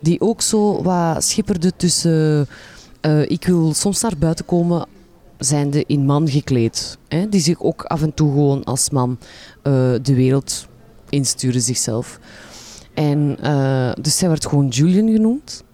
[0.01, 2.49] Die ook zo wat schipperde tussen...
[3.27, 4.87] ik wil soms naar buiten komen
[5.41, 6.99] zijnde in man gekleed.
[7.09, 7.29] Hè?
[7.29, 9.19] Die zich ook af en toe gewoon als man
[9.63, 9.73] eh,
[10.03, 10.67] de wereld
[11.09, 12.19] insturen zichzelf.
[12.95, 15.65] En eh, dus zij werd gewoon Julian genoemd.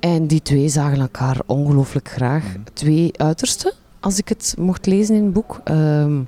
[0.00, 2.44] En die twee zagen elkaar ongelooflijk graag.
[2.72, 5.60] Twee uitersten, als ik het mocht lezen in het boek.
[5.64, 6.20] Ehm,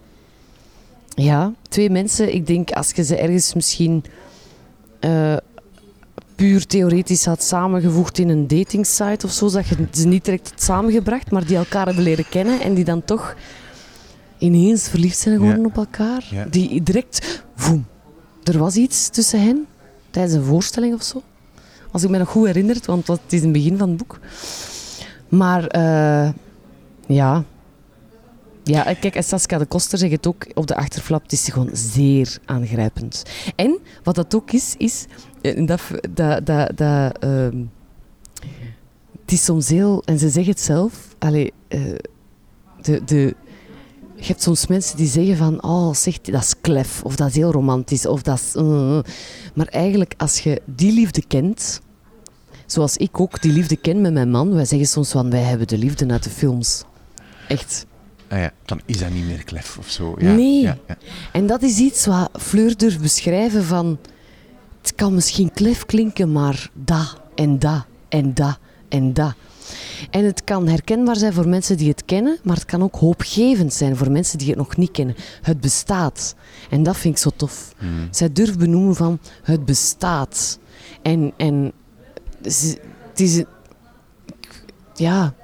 [1.09, 2.35] ja, twee mensen.
[2.35, 4.05] Ik denk als je ze ergens misschien
[5.01, 5.37] eh,
[6.43, 10.63] puur theoretisch had samengevoegd in een datingsite of zo, dat je ze niet direct had
[10.63, 13.37] samengebracht, maar die elkaar hebben leren kennen en die dan toch
[14.39, 15.67] ineens verliefd zijn geworden Ja.
[15.67, 16.27] op elkaar.
[16.31, 16.45] Ja.
[16.51, 17.87] Die direct, voem,
[18.43, 19.67] er was iets tussen hen
[20.11, 21.23] tijdens een voorstelling of zo.
[21.91, 24.19] Als ik me nog goed herinner, want het is in het begin van het boek.
[25.29, 26.31] Maar eh,
[27.07, 27.45] ja.
[28.65, 31.23] Ja, en kijk, en Saskia de Koster zegt het ook op de achterflap.
[31.23, 33.23] Het is gewoon zeer aangrijpend.
[33.57, 35.07] En wat dat ook is, is
[35.43, 37.65] eh, dat, dat, dat, dat, ehm,
[39.23, 41.81] het is soms heel, en ze zeggen het zelf, allee, eh,
[42.83, 43.35] de, de,
[44.15, 47.35] je hebt soms mensen die zeggen van, oh, zeg, dat is klef, of dat is
[47.35, 48.55] heel romantisch, of dat is...
[48.55, 49.05] eh, eh.
[49.55, 51.81] Maar eigenlijk, als je die liefde kent,
[52.67, 55.67] zoals ik ook die liefde ken met mijn man, wij zeggen soms van, wij hebben
[55.67, 56.85] de liefde uit de films.
[57.49, 57.87] Echt.
[58.29, 60.15] Ah ja, dan is dat niet meer klef of zo.
[60.19, 60.61] Ja, Nee.
[60.61, 60.97] Ja, ja.
[61.33, 63.99] En dat is iets wat Fleur durft beschrijven van...
[64.83, 69.35] Het kan misschien klef klinken, maar dat en dat en dat en dat.
[70.11, 73.73] En het kan herkenbaar zijn voor mensen die het kennen, maar het kan ook hoopgevend
[73.73, 75.15] zijn voor mensen die het nog niet kennen.
[75.43, 76.35] Het bestaat.
[76.71, 77.75] En dat vind ik zo tof.
[78.11, 80.59] Zij durft benoemen van het bestaat.
[81.03, 81.73] En, en
[82.43, 83.45] het is,
[84.95, 85.35] ja,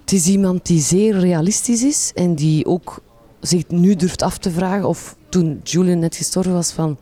[0.00, 3.02] het is iemand die zeer realistisch is en die ook
[3.40, 6.98] zich nu durft af te vragen of toen Julian net gestorven was van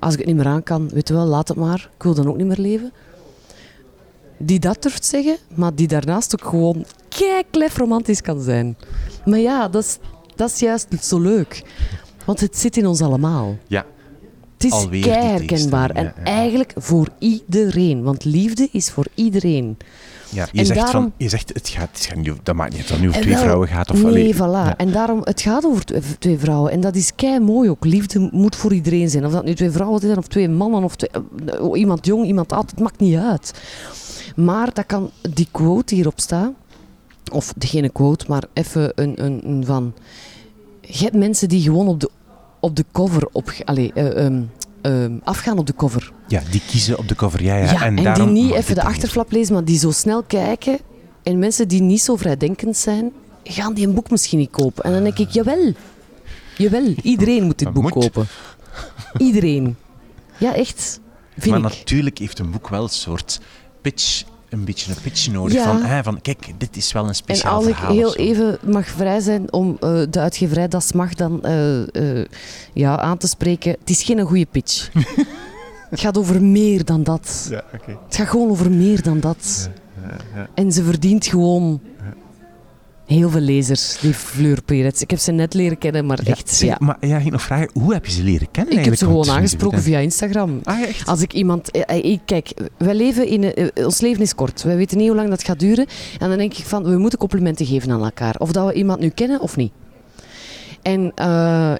[0.00, 1.90] als ik het niet meer aan kan, weet je wel, laat het maar.
[1.96, 2.92] Ik wil dan ook niet meer leven.
[4.38, 8.76] Die dat durft zeggen, maar die daarnaast ook gewoon keiklef romantisch kan zijn.
[9.24, 9.98] Maar ja, dat is,
[10.36, 11.62] dat is juist zo leuk.
[12.24, 13.56] Want het zit in ons allemaal.
[13.66, 13.86] Ja.
[14.54, 15.88] Het is Alweer keiherkenbaar.
[15.88, 16.36] tegenstelling, En ja, ja.
[16.38, 18.02] eigenlijk voor iedereen.
[18.02, 19.76] Want liefde is voor iedereen.
[20.32, 22.70] Ja, je En zegt daarom- van, je zegt, het gaat, het gaat niet, dat maakt
[22.70, 23.90] niet uit, dat het nu over twee wel, vrouwen gaat.
[23.90, 24.38] Of, nee, allee, voilà.
[24.66, 24.76] ja.
[24.76, 26.72] En daarom, het gaat over tw- twee vrouwen.
[26.72, 27.84] En dat is kei mooi ook.
[27.84, 29.26] Liefde moet voor iedereen zijn.
[29.26, 32.52] Of dat nu twee vrouwen zijn, of twee mannen, of twee, eh, iemand jong, iemand
[32.52, 32.70] oud.
[32.70, 33.52] Het maakt niet uit.
[34.36, 36.50] Maar dat kan die quote die hierop staat,
[37.32, 39.92] of degene quote, maar even een, een, een van.
[40.80, 42.10] Je hebt mensen die gewoon op de,
[42.60, 44.42] op de cover op, allee, eh, ehm,
[44.82, 46.12] ehm, afgaan op de cover.
[46.28, 47.42] Ja, die kiezen op de cover.
[47.42, 47.72] Ja, ja.
[47.72, 50.78] Ja, en, daarom die niet even de er achterflap lezen, maar die zo snel kijken.
[51.22, 53.12] En mensen die niet zo vrijdenkend zijn,
[53.44, 54.84] gaan die een boek misschien niet kopen.
[54.84, 55.72] En dan denk ik, jawel.
[56.56, 57.92] Jawel, iedereen moet dit boek moet.
[57.92, 58.26] kopen.
[59.16, 59.76] Iedereen.
[60.38, 61.00] Ja, echt.
[61.38, 61.78] Vind maar ik.
[61.78, 63.40] natuurlijk heeft een boek wel een soort
[63.80, 65.52] pitch, een beetje een pitch nodig.
[65.54, 65.64] Ja.
[65.64, 67.90] Van, hè, van, kijk, dit is wel een En speciaal als ik verhaal.
[67.90, 72.26] of heel even mag vrij zijn om eh, de uitgeverij Das Mag dan eh, eh,
[72.72, 73.76] ja, aan te spreken.
[73.80, 74.90] Het is geen goede pitch.
[75.90, 77.46] het gaat over meer dan dat.
[77.50, 77.98] Ja, oké.
[78.06, 79.70] Het gaat gewoon over meer dan dat.
[80.54, 81.80] En ze verdient gewoon
[83.16, 85.02] heel veel lezers, die Fleur Perets.
[85.02, 86.76] Ik heb ze net leren kennen, maar Ja, echt, ja.
[86.80, 89.30] Maar ja, ging nog vragen, hoe heb je ze leren kennen Ik heb ze gewoon
[89.30, 90.60] aangesproken via Instagram.
[90.64, 91.08] Ah, echt?
[91.08, 91.70] Als ik iemand...
[91.70, 93.44] eh, eh, Kijk, wij leven in...
[93.54, 94.62] eh, ons leven is kort.
[94.62, 95.86] Wij weten niet hoe lang dat gaat duren.
[96.18, 98.34] En dan denk ik van, we moeten complimenten geven aan elkaar.
[98.38, 99.72] Of dat we iemand nu kennen of niet.
[100.82, 101.12] En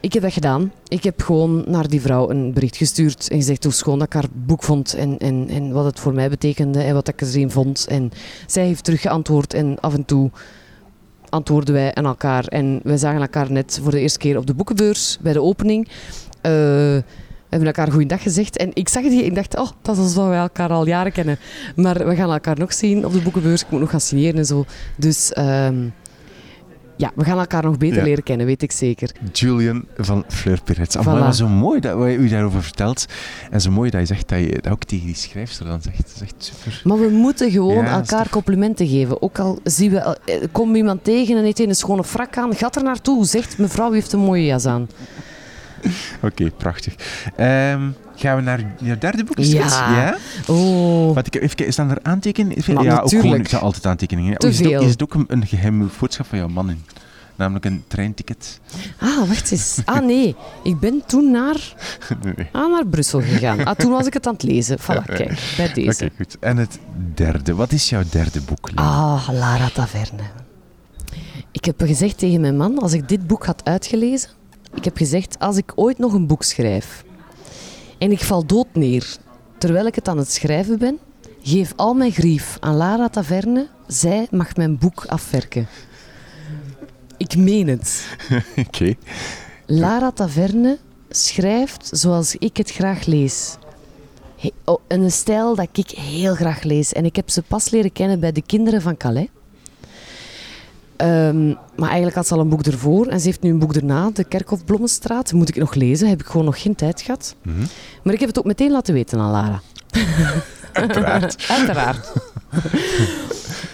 [0.01, 0.73] ik heb dat gedaan.
[0.89, 4.13] Ik heb gewoon naar die vrouw een bericht gestuurd en gezegd hoe schoon dat ik
[4.13, 7.51] haar boek vond en, en, en wat het voor mij betekende en wat ik erin
[7.51, 7.87] vond.
[7.89, 8.11] En
[8.47, 10.31] zij heeft terug geantwoord en af en toe
[11.31, 12.45] antwoorden wij aan elkaar.
[12.45, 15.89] En wij zagen elkaar net voor de eerste keer op de boekenbeurs bij de opening.
[16.41, 16.53] Eh,
[17.51, 18.57] we hebben elkaar goeiedag gezegd.
[18.57, 21.39] En ik zag die en dacht, oh, dat is alsof wij elkaar al jaren kennen.
[21.77, 23.63] Maar we gaan elkaar nog zien op de boekenbeurs.
[23.63, 24.65] Ik moet nog gaan signeren en zo.
[24.97, 25.77] Dus ehm,
[27.01, 28.03] ja, we gaan elkaar nog beter Ja.
[28.05, 29.11] leren kennen, weet ik zeker.
[29.33, 30.59] Julian van Fleur.
[30.61, 31.05] Voilà.
[31.05, 33.07] Maar zo mooi dat wij u daarover vertelt.
[33.51, 35.97] En zo mooi dat je zegt dat je dat ook tegen die schrijfster dan zegt.
[35.97, 36.81] Dat is echt super.
[36.85, 39.23] Maar we moeten gewoon Ja, elkaar toch- complimenten geven.
[39.23, 42.77] Ook al zien we, eh, komt iemand tegen en heeft een schone frak aan, gaat
[42.77, 44.89] er naartoe, zegt mevrouw u heeft een mooie jas aan.
[46.23, 46.95] Oké, prachtig.
[47.37, 47.83] Ehm,
[48.21, 49.37] gaan we naar je derde boek?
[49.37, 49.67] Is Ja.
[49.95, 50.17] ja?
[50.47, 52.75] Oh, Wat ik, even, staan er aantekeningen?
[52.75, 53.23] Maar ja, ook natuurlijk.
[53.23, 54.39] gewoon, ik sta altijd aantekeningen.
[54.39, 56.85] Te is, het ook, is het ook een, een geheime boodschap van jouw man in?
[57.37, 58.61] Namelijk een treinticket.
[58.99, 59.79] ah, wacht eens.
[59.85, 61.75] Ah nee, ik ben toen naar,
[62.25, 63.65] nee, ah, naar Brussel gegaan.
[63.65, 64.79] Ah, toen was ik het aan het lezen.
[64.79, 66.05] Voilà, kijk, bij deze.
[66.05, 66.37] Oké, goed.
[66.41, 66.79] En het
[67.15, 67.55] derde.
[67.55, 68.71] Wat is jouw derde boek?
[68.75, 70.23] Ah, Lara Taverne.
[71.51, 74.31] Ik heb gezegd tegen mijn man, als ik dit boek had uitgelezen,
[74.75, 77.05] ik heb gezegd, als ik ooit nog een boek schrijf
[78.01, 79.17] en ik val dood neer
[79.59, 80.99] terwijl ik het aan het schrijven ben,
[81.43, 85.69] geef al mijn grief aan Lara Taverne, zij mag mijn boek afwerken.
[87.17, 88.17] Ik meen het.
[88.67, 88.95] Oké.
[89.67, 90.79] Lara Taverne
[91.11, 93.57] schrijft zoals ik het graag lees.
[94.37, 96.93] He- oh, een stijl dat ik heel graag lees.
[96.93, 99.29] En ik heb ze pas leren kennen bij de kinderen van Calais.
[101.01, 103.07] Ehm, maar eigenlijk had ze al een boek ervoor.
[103.07, 105.33] En ze heeft nu een boek erna, De Kerkhof Blommenstraat.
[105.33, 107.35] Moet ik nog lezen, heb ik gewoon nog geen tijd gehad.
[107.43, 107.59] Mhm.
[108.03, 109.61] Maar ik heb het ook meteen laten weten aan Lara.
[110.73, 111.45] Uiteraard.
[111.59, 112.13] Uiteraard.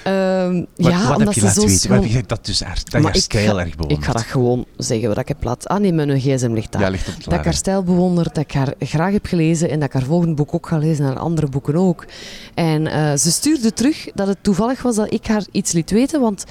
[0.03, 1.89] Ehm, Wat, ja, wat omdat heb je ze laten zo weten?
[1.89, 4.01] Wat heb je gezegd dat dus haar, dat haar ik stijl ga- erg bewondert?
[4.01, 5.71] Ik ga dat gewoon zeggen wat ik heb laten...
[5.71, 6.81] Ah nee, mijn gsm ligt daar.
[6.81, 9.89] Ja, ligt Dat ik haar stijl bewonder, dat ik haar graag heb gelezen en dat
[9.89, 12.05] ik haar volgende boek ook ga lezen en haar andere boeken ook.
[12.55, 16.21] En eh, ze stuurde terug dat het toevallig was dat ik haar iets liet weten,
[16.21, 16.45] want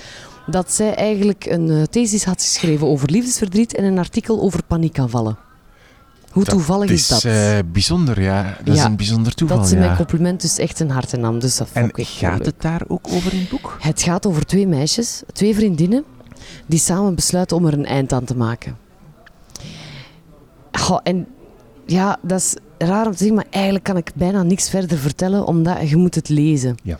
[0.47, 5.37] dat zij eigenlijk een eh, thesis had geschreven over liefdesverdriet en een artikel over paniekaanvallen.
[6.31, 7.23] Hoe Dat toevallig is, dat?
[7.23, 8.57] eh, bijzonder, ja.
[8.63, 9.79] Dat is Ja, een bijzonder toeval, dat ze ja.
[9.81, 11.39] mijn compliment dus echt een hart nam.
[11.39, 12.45] Dus dat vond En gaat leuk.
[12.45, 13.77] het daar ook over in het boek?
[13.79, 16.03] Het gaat over twee meisjes, twee vriendinnen,
[16.65, 18.77] die samen besluiten om er een eind aan te maken.
[20.71, 21.27] Goh, en
[21.85, 25.45] ja, dat is raar om te zeggen, maar eigenlijk kan ik bijna niks verder vertellen,
[25.45, 26.75] omdat je moet het lezen.
[26.83, 26.97] Ja.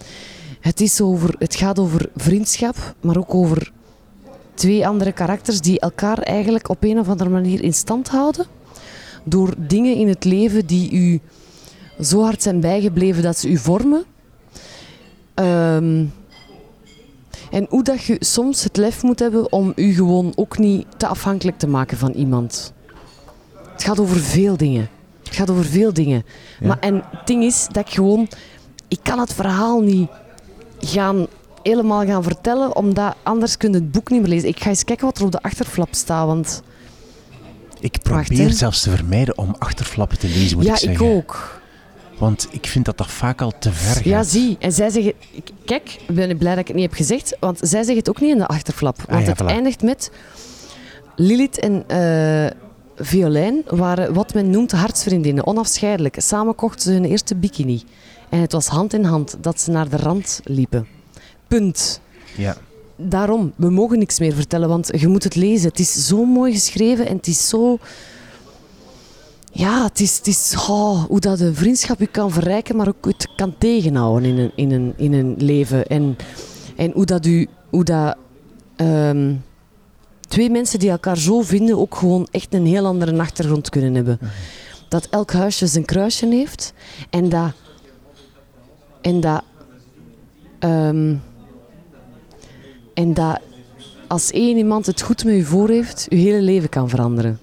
[0.66, 3.72] Het, is over, het gaat over vriendschap, maar ook over
[4.54, 8.46] twee andere karakters die elkaar eigenlijk op een of andere manier in stand houden.
[9.24, 11.20] Door dingen in het leven die u
[12.02, 14.04] zo hard zijn bijgebleven dat ze u vormen.
[15.34, 16.06] Ehm,
[17.52, 21.08] en hoe dat je soms het lef moet hebben om je gewoon ook niet te
[21.08, 22.74] afhankelijk te maken van iemand.
[23.72, 24.90] Het gaat over veel dingen.
[25.24, 26.26] Het gaat over veel dingen.
[26.60, 26.68] Ja.
[26.68, 28.28] Maar, en het ding is dat ik gewoon...
[28.88, 30.10] Ik kan het verhaal niet
[30.80, 31.28] gaan,
[31.64, 34.50] helemaal gaan vertellen, omdat anders kun je het boek niet meer lezen.
[34.50, 36.62] Ik ga eens kijken wat er op de achterflap staat, want...
[37.80, 41.06] Ik probeer zelfs te vermijden om achterflappen te lezen, moet ja, ik ik, zeggen.
[41.16, 41.62] ook.
[42.18, 44.04] Want ik vind dat dat vaak al te ver gaat.
[44.04, 44.56] Ja, zie.
[44.60, 45.14] En zij zeggen...
[45.32, 48.10] ik- Kijk, ik ben blij dat ik het niet heb gezegd, want zij zeggen het
[48.10, 48.98] ook niet in de achterflap.
[48.98, 49.46] Want Ah ja, het voilà.
[49.46, 50.12] eindigt met...
[51.16, 52.52] Lilith en eh,
[52.98, 56.16] Violijn waren wat men noemt hartsvriendinnen, onafscheidelijk.
[56.20, 57.84] Samen kochten ze hun eerste bikini.
[58.30, 60.88] En het was hand in hand dat ze naar de rand liepen.
[61.48, 62.02] Punt.
[62.38, 62.58] Ja.
[62.96, 65.70] Daarom, we mogen niks meer vertellen, want je moet het lezen.
[65.70, 67.78] Het is zo mooi geschreven en het is zo...
[69.52, 73.06] Ja, het is, het is oh, hoe dat de vriendschap je kan verrijken, maar ook
[73.06, 75.88] het kan tegenhouden in een, in een, in een leven.
[75.88, 76.16] En,
[76.76, 77.48] en hoe dat u...
[77.70, 78.16] Hoe dat,
[78.76, 79.34] ehm,
[80.28, 84.20] twee mensen die elkaar zo vinden ook gewoon echt een heel andere achtergrond kunnen hebben.
[84.90, 86.74] Dat elk huisje zijn kruisje heeft
[87.10, 87.54] en dat...
[89.06, 89.44] En dat...
[90.60, 91.14] ehm,
[92.94, 93.40] en dat
[94.08, 97.40] als één iemand het goed met u voor heeft, uw hele leven kan veranderen.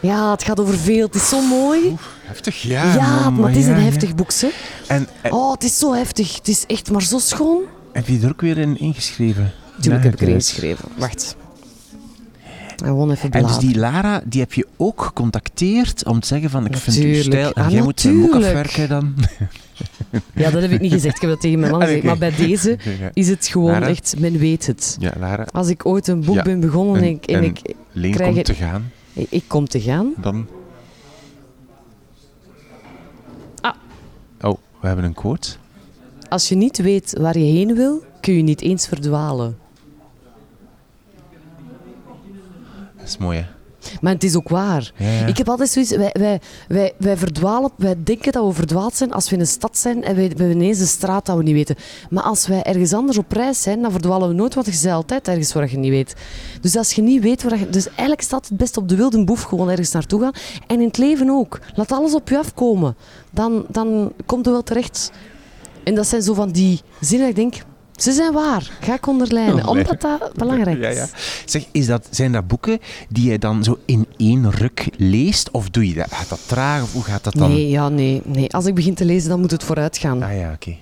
[0.00, 1.06] Ja, het gaat over veel.
[1.06, 1.96] Het is zo mooi.
[2.24, 2.94] Heftig, ja.
[2.94, 3.80] Ja, maar het is een ja.
[3.82, 4.48] heftig boek, hè.
[4.86, 6.36] En, en Oh, het is zo heftig.
[6.36, 7.62] Het is echt maar zo schoon.
[7.92, 9.52] heb je er ook weer in ingeschreven?
[9.80, 10.88] Tuurlijk heb ik erin geschreven.
[10.96, 11.36] Wacht.
[12.84, 13.72] Gewoon even En dus bladeren.
[13.72, 17.52] die Lara, die heb je ook gecontacteerd om te zeggen van, ik vind uw stijl...
[17.52, 19.14] En Ah, jij moet mijn boek afwerken dan?
[20.34, 21.14] Ja, dat heb ik niet gezegd.
[21.14, 22.04] Ik heb dat tegen mijn man Ah, gezegd.
[22.04, 22.78] Maar bij deze
[23.12, 23.86] is het gewoon Lara?
[23.88, 24.14] echt...
[24.18, 24.96] Men weet het.
[25.00, 26.42] Ja, Lara, Als ik ooit een boek Ja.
[26.42, 29.68] ben begonnen en, ik, en en- ik, Leen Krijg komt te gaan, ik, ik kom
[29.68, 30.12] te gaan...
[30.16, 30.46] dan...
[33.60, 33.74] Ah.
[34.40, 35.50] Oh, we hebben een quote.
[36.28, 39.58] Als je niet weet waar je heen wil, kun je niet eens verdwalen.
[42.96, 43.44] Dat is mooi, hè?
[44.00, 44.92] Maar het is ook waar.
[44.96, 45.26] Ja, ja.
[45.26, 49.12] Ik heb altijd zoiets, wij, wij, wij, wij verdwalen, wij denken dat we verdwaald zijn
[49.12, 51.42] als we in een stad zijn en wij, we hebben ineens een straat dat we
[51.42, 51.76] niet weten.
[52.10, 54.94] Maar als wij ergens anders op reis zijn, dan verdwalen we nooit, want je bent
[54.94, 56.14] altijd ergens waar je niet weet.
[56.60, 57.68] Dus als je niet weet waar je...
[57.68, 60.32] Dus eigenlijk staat het best op de wilde boef gewoon ergens naartoe gaan.
[60.66, 61.60] En in het leven ook.
[61.74, 62.96] Laat alles op je afkomen.
[63.30, 65.10] Dan, dan komt er wel terecht.
[65.84, 67.64] En dat zijn zo van die zinnen dat ik denk,
[68.02, 68.70] ze zijn waar.
[68.80, 69.68] Ga ik onderlijnen.
[69.68, 69.84] Oh, nee.
[69.84, 70.96] Omdat dat belangrijk is.
[70.96, 71.08] Ja, ja.
[71.44, 75.50] Zeg, is dat, zijn dat boeken die jij dan zo in één ruk leest?
[75.50, 76.06] Of doe je dat?
[76.10, 76.82] Gaat dat traag?
[76.82, 77.50] Of hoe gaat dat dan?
[77.50, 78.50] Nee, ja, nee, nee.
[78.52, 80.22] Als ik begin te lezen, dan moet het vooruit gaan.
[80.22, 80.76] Ah ja, oké.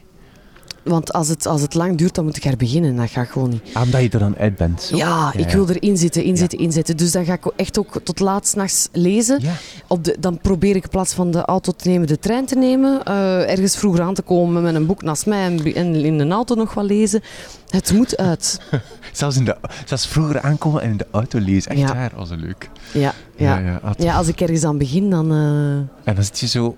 [0.89, 2.97] Want als het, als het lang duurt, dan moet ik herbeginnen.
[2.97, 3.63] Dat gaat gewoon niet.
[3.73, 4.83] Ah, Omdat je er dan uit bent.
[4.83, 4.97] Zo.
[4.97, 5.57] Ja, ik ja.
[5.57, 6.29] wil erin zitten, Ja.
[6.29, 6.97] inzitten, inzetten.
[6.97, 9.39] Dus dan ga ik echt ook tot laat s'nachts lezen.
[9.43, 9.53] Ja.
[9.87, 12.55] Op de, dan probeer ik in plaats van de auto te nemen, de trein te
[12.57, 13.05] nemen.
[13.05, 16.29] Eh, ergens vroeger aan te komen met een boek naast mij en, en in de
[16.29, 17.21] auto nog wat lezen.
[17.69, 18.61] Het moet uit.
[19.13, 21.71] Zelfs, in de, zelfs vroeger aankomen en in de auto lezen.
[21.71, 21.95] Echt Ja.
[21.95, 22.71] waar, was het leuk.
[22.93, 23.59] Ja, ja.
[23.59, 25.31] ja, Ja, als ik ergens aan begin, dan...
[25.33, 26.77] eh, En dan zit je zo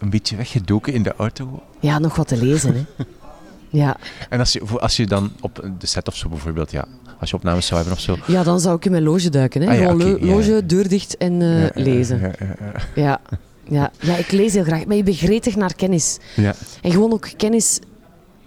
[0.00, 1.62] een beetje weggedoken in de auto.
[1.80, 3.04] ja, nog wat te lezen, hè.
[3.70, 3.96] Ja.
[4.28, 6.84] En als je, als je dan op de set of zo bijvoorbeeld, ja,
[7.20, 8.16] als je opnames zou hebben of zo.
[8.26, 9.62] ja, dan zou ik in mijn loge duiken.
[9.62, 9.68] Hè.
[9.68, 10.60] Ah ja, loge, ja.
[10.60, 12.20] deur dicht en eh, lezen.
[12.20, 12.72] Ja, ja, ja.
[13.02, 13.20] Ja.
[13.70, 13.90] Ja.
[14.00, 14.84] ja, ik lees heel graag.
[14.86, 16.18] Maar je bent gretig naar kennis.
[16.36, 16.54] Ja.
[16.82, 17.78] En gewoon ook kennis...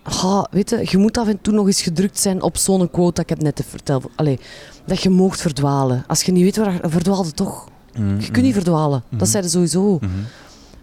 [0.03, 3.13] Ah, weet je, je moet af en toe nog eens gedrukt zijn op zo'n quote
[3.13, 4.05] dat ik het net heb verteld.
[4.15, 4.39] Allee,
[4.85, 6.03] dat je moogt verdwalen.
[6.07, 6.79] Als je niet weet waar...
[6.83, 7.67] Verdwaalde toch.
[7.97, 9.03] Mm, Je kunt niet verdwalen.
[9.09, 9.97] Dat zeiden sowieso.
[10.01, 10.11] Mhm,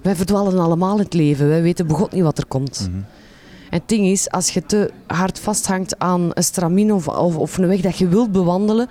[0.03, 1.49] Wij verdwalen allemaal in het leven.
[1.49, 2.91] Wij weten begot niet wat er komt.
[3.71, 7.59] En het ding is, als je te hard vasthangt aan een stramien of, of, of
[7.59, 8.89] een weg dat je wilt bewandelen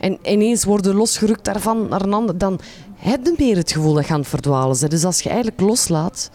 [0.00, 2.60] en ineens worden losgerukt daarvan naar een ander, dan
[2.96, 4.90] heb je meer het gevoel dat je aan het verdwalen bent.
[4.90, 6.30] Dus als je eigenlijk loslaat,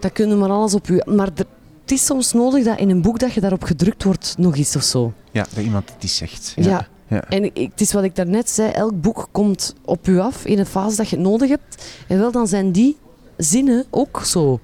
[0.00, 1.06] dan kun je maar alles op je...
[1.14, 1.46] Maar er-
[1.82, 4.76] het is soms nodig dat in een boek dat je daarop gedrukt wordt nog iets
[4.76, 5.12] of zo.
[5.30, 6.52] Ja, dat iemand het die zegt.
[6.56, 6.88] Ja.
[7.08, 7.24] ja.
[7.28, 10.58] En ik, het is wat ik daarnet zei, elk boek komt op je af in
[10.58, 11.84] een fase dat je het nodig hebt.
[12.08, 12.96] En wel, dan zijn die
[13.36, 14.60] zinnen ook zo.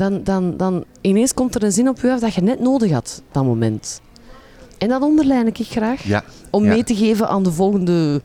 [0.00, 2.92] Dan, dan, dan ineens komt er een zin op je af dat je net nodig
[2.92, 4.00] had, dat moment.
[4.78, 6.02] En dat onderlijn ik graag.
[6.02, 6.24] Ja.
[6.50, 6.70] Om ja.
[6.70, 8.22] mee te geven aan de volgende...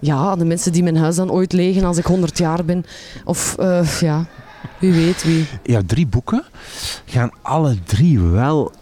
[0.00, 2.84] Ja, aan de mensen die mijn huis dan ooit legen als ik 100 jaar ben.
[3.24, 4.26] Of, eh, ja,
[4.78, 5.46] wie weet wie.
[5.62, 6.44] Ja, drie boeken
[7.04, 8.72] gaan alle drie wel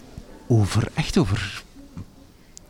[0.47, 1.63] over, echt over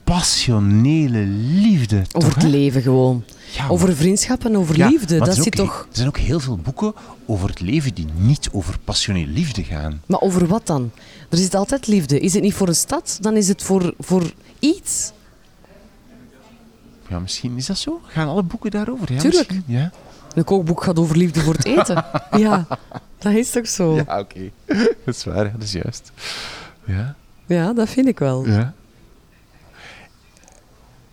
[0.05, 1.25] passionele
[1.61, 1.97] liefde.
[1.97, 2.49] Over toch, het hè?
[2.49, 3.25] leven gewoon.
[3.57, 5.19] Ja, Over vriendschap en over Ja, liefde.
[5.19, 5.81] Dat er zit zijn ook- toch...
[5.91, 6.95] Er zijn ook heel veel boeken
[7.27, 10.03] over het leven die niet over passionele liefde gaan.
[10.07, 10.91] Maar over wat dan?
[11.31, 12.21] Er zit altijd liefde.
[12.21, 15.13] Is het niet voor een stad, dan is het voor, voor iets.
[17.09, 18.01] Ja, misschien is dat zo.
[18.07, 19.13] Gaan alle boeken daarover?
[19.13, 19.53] Ja, Tuurlijk.
[19.67, 19.91] Ja,
[20.35, 22.05] Een kookboek gaat over liefde voor het eten.
[22.45, 22.67] ja,
[23.19, 23.95] dat is toch zo?
[23.95, 24.51] ja oké.
[25.05, 26.13] dat is waar, dat is juist.
[26.85, 27.15] Ja.
[27.47, 28.47] Ja, dat vind ik wel.
[28.47, 28.75] Ja.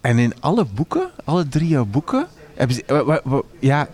[0.03, 3.87] En in alle boeken, alle drie jouw boeken, hebben ze, ja,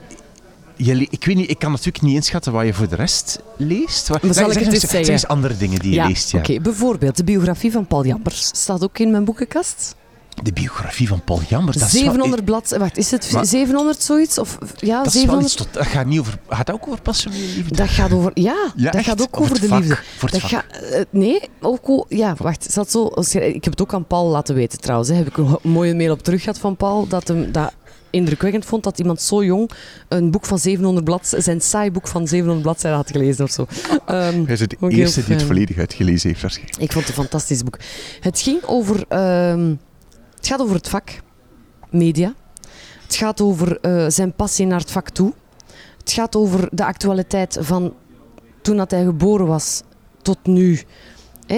[0.76, 3.40] je le- ik weet niet, ik kan natuurlijk niet inschatten wat je voor de rest
[3.58, 4.10] leest.
[4.10, 5.28] Maar zal zeg- ik het eens zeggen?
[5.30, 6.32] andere dingen die je Ja, leest.
[6.32, 6.40] Ja.
[6.40, 6.60] oké.
[6.62, 9.96] Bijvoorbeeld de biografie van Paul Jambers staat ook in mijn boekenkast.
[10.44, 11.78] De biografie van Paul Jambers.
[11.78, 12.88] Dat is wel- 700 bladzijden.
[12.88, 14.38] Wacht, is het Maar- 700 zoiets?
[14.38, 15.46] Of, ja, dat, is wel 700.
[15.46, 17.76] iets tot, dat gaat, niet over, gaat dat ook over passionele liefde?
[17.76, 19.96] Dat gaat over, ja, Ja, dat gaat ook over het de vak, liefde.
[20.18, 22.64] voor het dat gaat, eh, nee, ook, ja, wacht.
[22.64, 25.10] het Zat zo, ik heb het ook aan Paul laten weten trouwens.
[25.10, 25.16] Hè.
[25.16, 27.08] Heb ik een mooie mail op terug gehad van Paul.
[27.08, 27.74] Dat hem dat
[28.12, 29.72] indrukwekkend vond dat iemand zo jong
[30.08, 33.66] een boek van 700 bladzijden, zijn saai boek van 700 bladzijden had gelezen of zo.
[34.06, 36.78] Ehm, Hij is heel eerste die het volledig uitgelezen heeft waarschijnlijk.
[36.82, 37.78] ik vond het een fantastisch boek.
[38.20, 39.74] Het ging over, ehm,
[40.40, 41.22] het gaat over het vak,
[41.90, 42.34] media.
[43.04, 45.34] Het gaat over eh, zijn passie naar het vak toe.
[45.98, 47.94] Het gaat over de actualiteit van
[48.62, 49.82] toen dat hij geboren was
[50.22, 50.80] tot nu.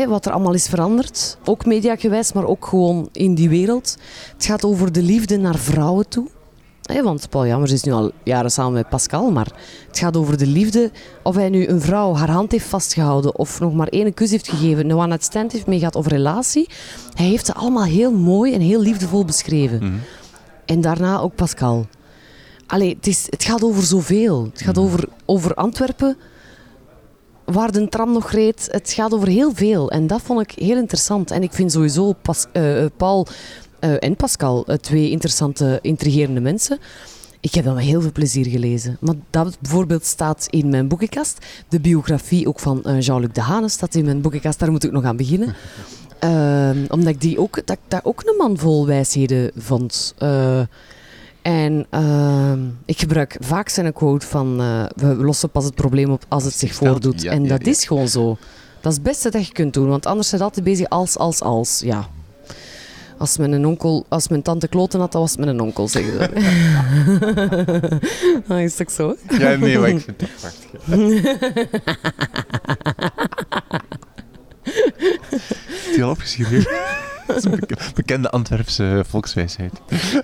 [0.07, 1.37] Wat er allemaal is veranderd.
[1.45, 3.97] Ook mediagewijs, maar ook gewoon in die wereld.
[4.33, 6.27] Het gaat over de liefde naar vrouwen toe.
[6.91, 9.47] Hè, want Paul Jammers is nu al jaren samen met Pascal, maar
[9.87, 10.91] het gaat over de liefde.
[11.23, 14.49] Of hij nu een vrouw haar hand heeft vastgehouden of nog maar één kus heeft
[14.49, 16.69] gegeven, een one-night stand heeft meegaat of relatie.
[17.13, 19.77] Hij heeft ze allemaal heel mooi en heel liefdevol beschreven.
[19.77, 19.93] Mhm.
[20.65, 21.87] En daarna ook Pascal.
[22.67, 24.43] Allee, het, is, het gaat over zoveel.
[24.43, 26.17] Het gaat over, over Antwerpen,
[27.45, 28.67] waar de tram nog reed.
[28.71, 29.91] Het gaat over heel veel.
[29.91, 31.31] En dat vond ik heel interessant.
[31.31, 33.27] En ik vind sowieso Pas, eh, eh, Paul
[33.81, 36.79] eh, en Pascal eh, twee interessante, intrigerende mensen.
[37.39, 38.97] Ik heb dat met heel veel plezier gelezen.
[38.99, 41.45] Maar dat bijvoorbeeld staat in mijn boekenkast.
[41.67, 44.59] De biografie ook van eh, Jean-Luc Dehane staat in mijn boekenkast.
[44.59, 45.55] Daar moet ik nog aan beginnen.
[46.19, 50.15] Ehm, omdat ik die ook, dat ik daar ook een man vol wijsheden vond.
[51.41, 54.57] En ehm, ik gebruik vaak zijn quote van
[54.95, 57.21] we lossen pas het probleem op als het zich voordoet.
[57.21, 57.71] ja, en dat ja.
[57.71, 58.37] is gewoon zo.
[58.81, 61.17] Dat is het beste dat je kunt doen, want anders zijn je altijd bezig als,
[61.17, 61.79] als, als.
[61.79, 62.09] Ja.
[63.21, 66.29] Als mijn, onkel, als mijn tante kloten had, dan was het mijn onkel, zeggen ze.
[68.47, 69.15] dat is toch zo?
[69.29, 70.81] Ja, nee, maar ik vind het echt prachtig.
[75.69, 76.67] Is die al opgeschreven?
[77.27, 79.71] Dat is een beke- bekende Antwerpse volkswijsheid.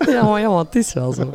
[0.08, 1.32] ja, maar, ja, maar het is wel zo.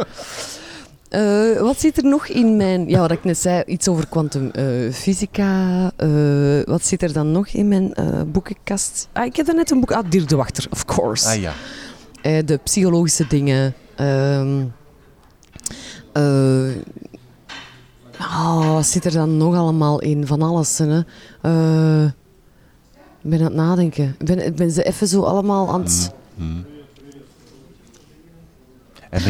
[1.13, 2.89] Eh, wat zit er nog in mijn...
[2.89, 5.91] Ja, wat ik net zei, iets over kwantumfysica.
[6.65, 9.09] wat zit er dan nog in mijn eh, boekenkast?
[9.13, 9.93] Ah, ik heb er net een boek...
[9.93, 11.29] Ah, Dirk de Wachter, of course.
[11.29, 11.53] Ah ja.
[12.23, 13.75] Eh, de psychologische dingen.
[13.95, 14.45] Eh,
[18.21, 20.27] oh, wat zit er dan nog allemaal in?
[20.27, 20.79] Van alles.
[20.79, 21.01] Hè?
[21.41, 22.05] Eh,
[23.23, 24.17] ik ben aan het nadenken.
[24.19, 26.13] Ik ben, ben ze even zo allemaal aan het...
[26.37, 26.65] Hmm.
[26.65, 26.72] En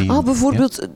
[0.06, 0.88] Ah, bijvoorbeeld,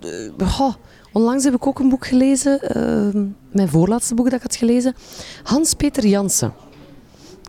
[0.44, 0.74] goh,
[1.12, 4.94] onlangs heb ik ook een boek gelezen, ehm, mijn voorlaatste boek dat ik had gelezen.
[5.42, 6.52] Hans-Peter Jansen.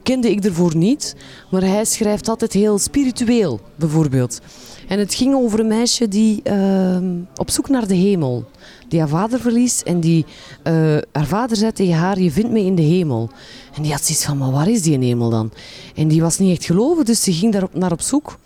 [0.04, 1.16] Kende ik ervoor niet,
[1.52, 4.40] maar hij schrijft altijd heel spiritueel, bijvoorbeeld.
[4.88, 8.46] En het ging over een meisje die ehm, op zoek naar de hemel.
[8.88, 10.26] Die haar vader verliest en die,
[10.64, 10.74] eh,
[11.12, 13.30] haar vader zei tegen haar, je vindt me in de hemel.
[13.76, 15.52] En die had zoiets van, maar waar is die hemel dan?
[15.96, 18.38] En die was niet echt gelovig, dus ze ging daar naar op zoek.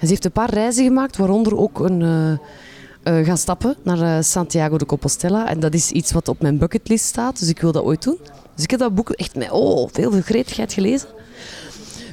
[0.00, 2.32] En ze heeft een paar reizen gemaakt, waaronder ook een, eh,
[3.18, 5.48] eh, gaan stappen naar eh, Santiago de Compostela.
[5.48, 8.18] En dat is iets wat op mijn bucketlist staat, dus ik wil dat ooit doen.
[8.54, 11.08] Dus ik heb dat boek echt met oh, veel gretigheid gelezen.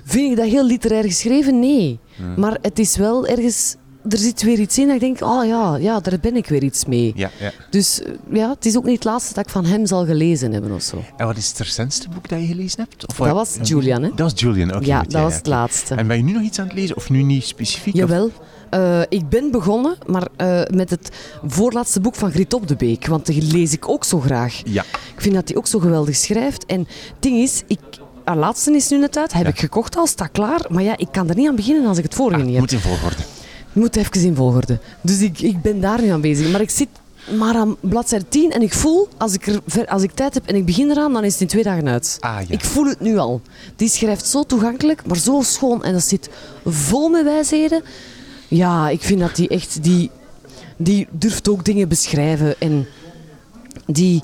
[0.03, 1.59] Vind ik dat heel literair geschreven?
[1.59, 1.99] Nee.
[2.37, 3.75] Maar het is wel ergens...
[4.09, 6.63] Er zit weer iets in dat ik denk, oh ja, ja, daar ben ik weer
[6.63, 7.11] iets mee.
[7.15, 7.51] Ja, ja.
[7.69, 10.51] Dus eh, ja, het is ook niet het laatste dat ik van hem zal gelezen
[10.53, 11.03] hebben of zo.
[11.17, 13.07] En wat is het recentste boek dat je gelezen hebt?
[13.07, 14.09] Of Dat was Julian, hè?
[14.09, 14.85] Dat was Julian, oké.
[14.85, 15.95] ja, dat was het laatste.
[15.95, 16.95] En ben je nu nog iets aan het lezen?
[16.95, 17.93] Of nu niet specifiek?
[17.93, 18.31] of- Jawel.
[18.69, 21.09] Eh, ik ben begonnen maar, eh, met het
[21.45, 23.07] voorlaatste boek van Griet Op de Beek.
[23.07, 24.61] Want die lees ik ook zo graag.
[24.65, 24.81] Ja.
[25.15, 26.65] Ik vind dat hij ook zo geweldig schrijft.
[26.65, 26.89] En het
[27.19, 27.79] ding is, ik,
[28.23, 29.33] haar laatste is nu net uit.
[29.33, 29.49] Heb Ja.
[29.49, 30.65] ik gekocht al, staat klaar.
[30.69, 32.59] Maar ja, ik kan er niet aan beginnen als ik het vorige Ah, niet heb.
[32.61, 33.15] moet in volgorde.
[33.73, 34.79] Moet even in volgorde.
[35.01, 36.51] Dus ik, ik ben daar nu aan bezig.
[36.51, 36.87] Maar ik zit
[37.37, 40.45] maar aan bladzijde 10 en ik voel, als ik, er, ver- als ik tijd heb
[40.47, 42.17] en ik begin eraan, dan is het in twee dagen uit.
[42.19, 42.53] Ah, ja.
[42.53, 43.41] Ik voel het nu al.
[43.75, 45.83] Die schrijft zo toegankelijk, maar zo schoon.
[45.83, 46.29] En dat zit
[46.65, 47.81] vol met wijsheden.
[48.47, 49.83] Ja, ik vind dat die echt...
[49.83, 50.09] Die,
[50.77, 52.55] die durft ook dingen beschrijven.
[52.59, 52.87] En
[53.85, 54.23] die,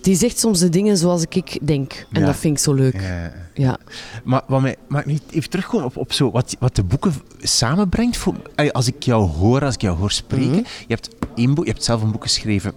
[0.00, 2.06] die zegt soms de dingen zoals ik, ik denk.
[2.12, 2.26] En Ja.
[2.26, 3.00] dat vind ik zo leuk.
[3.00, 3.32] Ja.
[3.54, 3.78] Ja.
[4.24, 8.16] Maar wat mij, maar niet even terugkomen op, op zo, wat, wat de boeken samenbrengt.
[8.16, 8.34] Voor,
[8.72, 10.48] als ik jou hoor, als ik jou hoor spreken.
[10.50, 10.56] Mhm.
[10.58, 12.72] Je hebt één boek, je hebt zelf een boek geschreven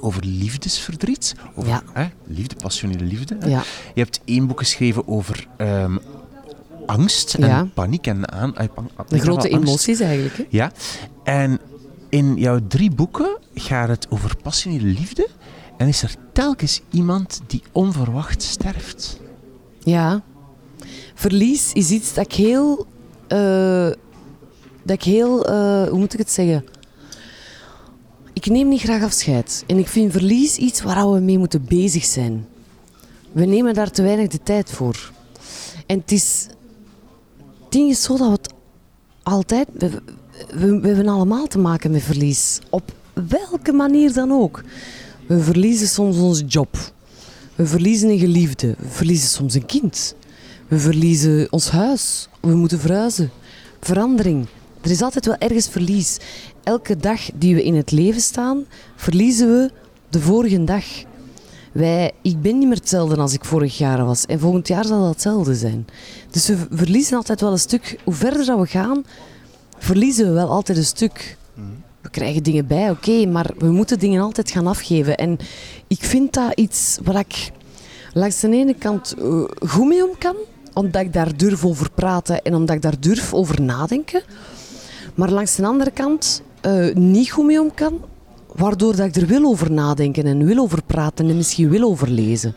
[0.00, 1.34] over liefdesverdriet.
[1.54, 1.82] Over Ja.
[1.92, 3.36] hè, liefde, passionele liefde.
[3.40, 3.48] hè.
[3.48, 3.62] Ja.
[3.94, 5.96] Je hebt één boek geschreven over ehm,
[6.86, 7.68] angst en Ja.
[7.74, 10.36] paniek en aan, pan- De grote emoties eigenlijk.
[10.36, 10.44] Hè?
[10.48, 10.72] Ja.
[11.24, 11.58] En
[12.08, 15.28] in jouw drie boeken gaat het over passionele liefde.
[15.76, 19.20] En is er telkens iemand die onverwacht sterft.
[19.78, 20.22] Ja.
[21.14, 22.86] Verlies is iets dat ik heel...
[23.26, 23.90] eh,
[24.82, 25.46] dat ik heel...
[25.46, 26.64] eh, hoe moet ik het zeggen?
[28.32, 29.64] Ik neem niet graag afscheid.
[29.66, 32.46] En ik vind verlies iets waar we mee moeten bezig zijn.
[33.32, 35.12] We nemen daar te weinig de tijd voor.
[35.86, 36.46] En het is...
[37.64, 38.52] Het is zo dat we het
[39.22, 39.68] altijd...
[39.78, 42.58] We, we hebben allemaal te maken met verlies.
[42.70, 42.92] Op
[43.28, 44.62] welke manier dan ook.
[45.26, 46.76] We verliezen soms onze job.
[47.54, 48.74] We verliezen een geliefde.
[48.78, 50.14] We verliezen soms een kind.
[50.68, 52.28] We verliezen ons huis.
[52.40, 53.30] We moeten verhuizen.
[53.80, 54.46] Verandering.
[54.80, 56.18] Er is altijd wel ergens verlies.
[56.62, 58.64] Elke dag die we in het leven staan,
[58.96, 59.70] verliezen we
[60.10, 60.84] de vorige dag.
[61.72, 64.26] Wij, ik ben niet meer hetzelfde als ik vorig jaar was.
[64.26, 65.86] En volgend jaar zal dat hetzelfde zijn.
[66.30, 67.98] Dus we verliezen altijd wel een stuk.
[68.04, 69.04] Hoe verder we gaan,
[69.78, 71.36] verliezen we wel altijd een stuk.
[72.14, 75.16] Krijgen dingen bij, oké, maar we moeten dingen altijd gaan afgeven.
[75.16, 75.38] En
[75.86, 77.50] ik vind dat iets waar ik
[78.12, 80.36] langs de ene kant eh, goed mee om kan,
[80.72, 84.22] omdat ik daar durf over praten en omdat ik daar durf over nadenken.
[85.14, 88.00] Maar langs de andere kant eh, niet goed mee om kan,
[88.52, 92.08] waardoor dat ik er wil over nadenken en wil over praten en misschien wil over
[92.08, 92.54] lezen.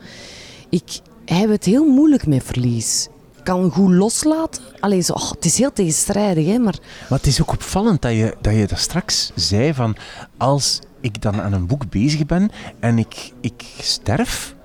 [0.70, 3.08] Ik heb het heel moeilijk met verlies.
[3.48, 4.62] Ik kan goed loslaten.
[4.80, 6.76] Allee, zo, oh, het is heel tegenstrijdig, hè, maar
[7.10, 9.96] Maar het is ook opvallend dat je dat, je dat straks zei van
[10.38, 14.56] als ik dan aan een boek bezig ben en ik, ik sterf,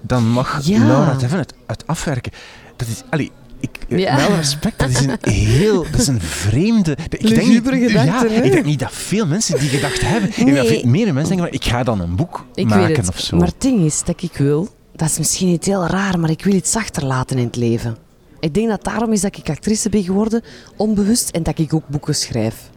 [0.00, 0.84] dan mag Ja.
[0.86, 2.32] Laura het even het, het afwerken.
[2.76, 4.14] Dat is, allee, ik, eh, Ja.
[4.16, 6.90] met alle respect, dat is een heel, dat is een vreemde...
[7.08, 10.28] Ik denk, niet, gedachte, ja, ik denk niet dat veel mensen die gedacht hebben.
[10.28, 10.86] Ik denk dat Nee.
[10.86, 13.08] meer mensen denken, van, ik ga dan een boek Ik maken weet het.
[13.08, 13.36] of zo.
[13.36, 16.44] Maar het ding is dat ik wil, dat is misschien niet heel raar, maar ik
[16.44, 18.08] wil iets achterlaten in het leven.
[18.40, 20.42] Ik denk dat daarom is dat ik actrice ben geworden,
[20.76, 22.70] onbewust, en dat ik ook boeken schrijf.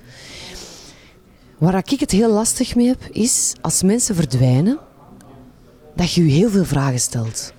[1.58, 4.80] Waar ik het heel lastig mee heb, is als mensen verdwijnen,
[5.96, 7.54] dat je je heel veel vragen stelt.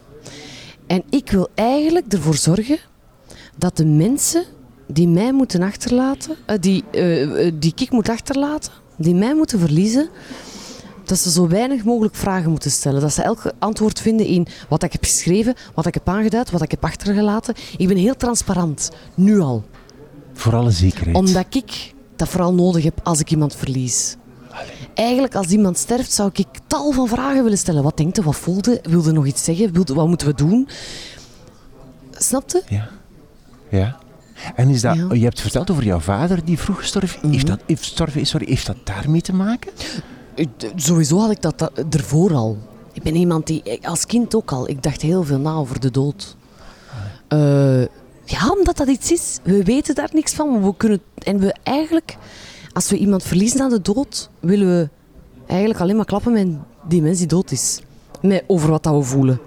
[0.86, 2.78] En ik wil eigenlijk ervoor zorgen
[3.56, 4.44] dat de mensen
[4.86, 9.58] die mij moeten achterlaten, eh, die, eh, eh, die ik moet achterlaten, die mij moeten
[9.58, 10.08] verliezen,
[11.08, 13.00] dat ze zo weinig mogelijk vragen moeten stellen.
[13.00, 16.62] Dat ze elk antwoord vinden in wat ik heb geschreven, wat ik heb aangeduid, wat
[16.62, 17.54] ik heb achtergelaten.
[17.76, 19.64] Ik ben heel transparant, nu al.
[20.32, 21.16] Voor alle zekerheid.
[21.16, 24.16] Omdat ik dat vooral nodig heb als ik iemand verlies.
[24.94, 27.82] Eigenlijk, als iemand sterft, zou ik tal van vragen willen stellen.
[27.82, 28.80] Wat denkt je, wat voelde?
[28.82, 29.72] Wilde nog iets zeggen?
[29.72, 30.68] Wilde, wat moeten we doen?
[32.10, 32.62] Snapte?
[32.68, 32.88] Ja.
[33.68, 33.98] Ja.
[34.54, 35.04] En is dat, Ja.
[35.04, 35.14] Mhm.
[35.14, 37.30] je hebt verteld over jouw vader die vroeg gestorven.
[37.30, 39.72] Heeft, dat, heeft, is, sorry, heeft dat daarmee te maken?
[40.34, 42.58] Ik- Sowieso had ik dat, dat ervoor al.
[42.92, 45.80] Ik ben iemand die, ik- als kind ook al, ik dacht heel veel na over
[45.80, 46.36] de dood.
[47.28, 47.82] Eh,
[48.24, 49.38] ja, omdat dat iets is.
[49.42, 50.50] We weten daar niks van.
[50.50, 52.16] Maar we kunnen, en we eigenlijk,
[52.72, 54.88] als we iemand verliezen aan de dood, willen we
[55.46, 56.48] eigenlijk alleen maar klappen met
[56.88, 57.80] die mens die dood is.
[58.22, 59.38] Met, over wat dat we voelen.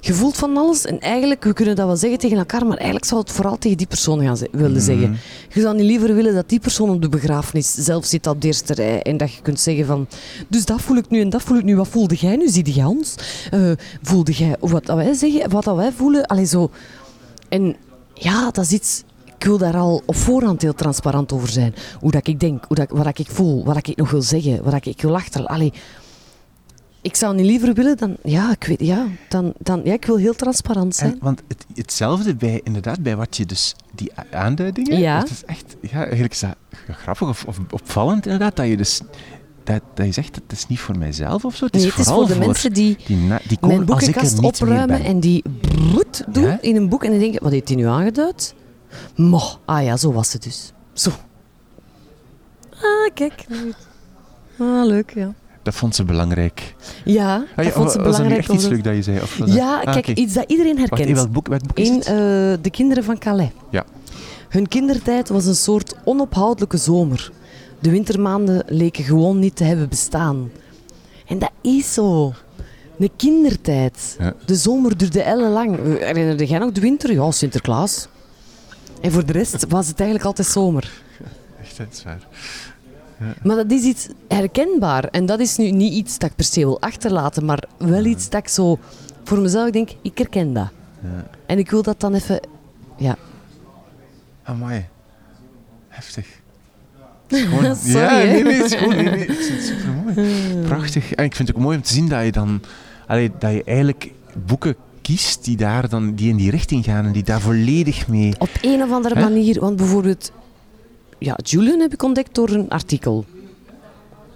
[0.00, 3.04] Je voelt van alles en eigenlijk, we kunnen dat wel zeggen tegen elkaar, maar eigenlijk
[3.04, 5.16] zou het vooral tegen die persoon gaan ze- willen zeggen.
[5.52, 8.46] Je zou niet liever willen dat die persoon op de begrafenis zelf zit op de
[8.46, 10.06] eerste rij en dat je kunt zeggen van,
[10.48, 11.76] dus dat voel ik nu en dat voel ik nu.
[11.76, 12.48] Wat voelde jij nu?
[12.48, 13.14] Zie jij ons?
[13.50, 13.70] Eh,
[14.02, 16.26] voelde jij wat dat wij zeggen, wat dat wij voelen?
[16.26, 16.70] Allee, zo.
[17.48, 17.76] En
[18.14, 19.02] ja, dat is iets...
[19.38, 21.74] Ik wil daar al op voorhand heel transparant over zijn.
[22.00, 24.22] Hoe dat ik denk, hoe dat, wat dat ik voel, wat dat ik nog wil
[24.22, 25.46] zeggen, wat dat ik wil achter...
[25.46, 25.72] Allee,
[27.02, 28.16] ik zou niet liever willen dan...
[28.22, 28.80] Ja, ik weet...
[28.80, 31.12] Ja, dan, dan, ja ik wil heel transparant zijn.
[31.12, 35.18] En, want het, hetzelfde bij, inderdaad, bij wat je dus, die aanduidingen, Ja.
[35.18, 36.56] het is echt, ja, eigenlijk is dat
[36.88, 39.00] grappig of, of opvallend inderdaad, dat je dus,
[39.64, 41.98] dat, dat je zegt, het is niet voor mijzelf of zo, het is nee, het
[42.00, 45.04] is vooral voor de mensen die die, na, die komen mijn als ik boekenkast opruimen
[45.04, 46.58] en die broed doen Ja?
[46.60, 48.54] in een boek en die denken, wat heeft hij nu aangeduid?
[49.16, 50.72] Mo, ah ja, zo was het dus.
[50.92, 51.10] Zo.
[52.70, 53.46] Ah, kijk.
[54.58, 55.34] Ah, leuk, ja.
[55.68, 56.74] Dat vond ze belangrijk.
[57.04, 58.38] Ja, Ah, dat vond ze was dat nu belangrijk.
[58.38, 59.20] echt iets leuk dat je zei?
[59.20, 61.08] Of was Ja, Ah, kijk, iets dat iedereen Wacht, herkent.
[61.08, 62.04] in welk boek, welk boek is In eh,
[62.60, 63.48] De Kinderen van Calais.
[63.70, 63.84] Ja.
[64.48, 67.30] Hun kindertijd was een soort onophoudelijke zomer.
[67.80, 70.50] De wintermaanden leken gewoon niet te hebben bestaan.
[71.26, 72.32] En dat is zo.
[72.96, 74.16] De kindertijd.
[74.18, 74.34] Ja.
[74.44, 75.76] De zomer duurde ellenlang.
[75.98, 77.12] Herinnerde jij nog de winter?
[77.12, 78.08] Ja, Sinterklaas.
[79.00, 80.90] En voor de rest was het eigenlijk altijd zomer.
[81.62, 82.26] Echt, dat is waar.
[83.42, 85.04] Maar dat is iets herkenbaar.
[85.04, 88.28] En dat is nu niet iets dat ik per se wil achterlaten, maar wel iets
[88.28, 88.78] dat ik zo
[89.24, 90.68] voor mezelf denk, ik herken dat.
[91.46, 92.40] En ik wil dat dan even...
[92.96, 93.16] Ja.
[94.42, 94.86] Amai.
[95.88, 96.26] Heftig.
[97.28, 100.56] Gewoon- Sorry, ja, nee, nee, het is gewoon, nee, nee, het super mooi.
[100.68, 101.12] Prachtig.
[101.12, 102.62] En ik vind het ook mooi om te zien dat je dan,
[103.06, 104.12] allee, dat je eigenlijk
[104.46, 108.34] boeken kiest die daar dan, die in die richting gaan en die daar volledig mee.
[108.38, 110.32] Op een of andere manier, want bijvoorbeeld...
[111.18, 113.24] Ja, Julian heb ik ontdekt door een artikel.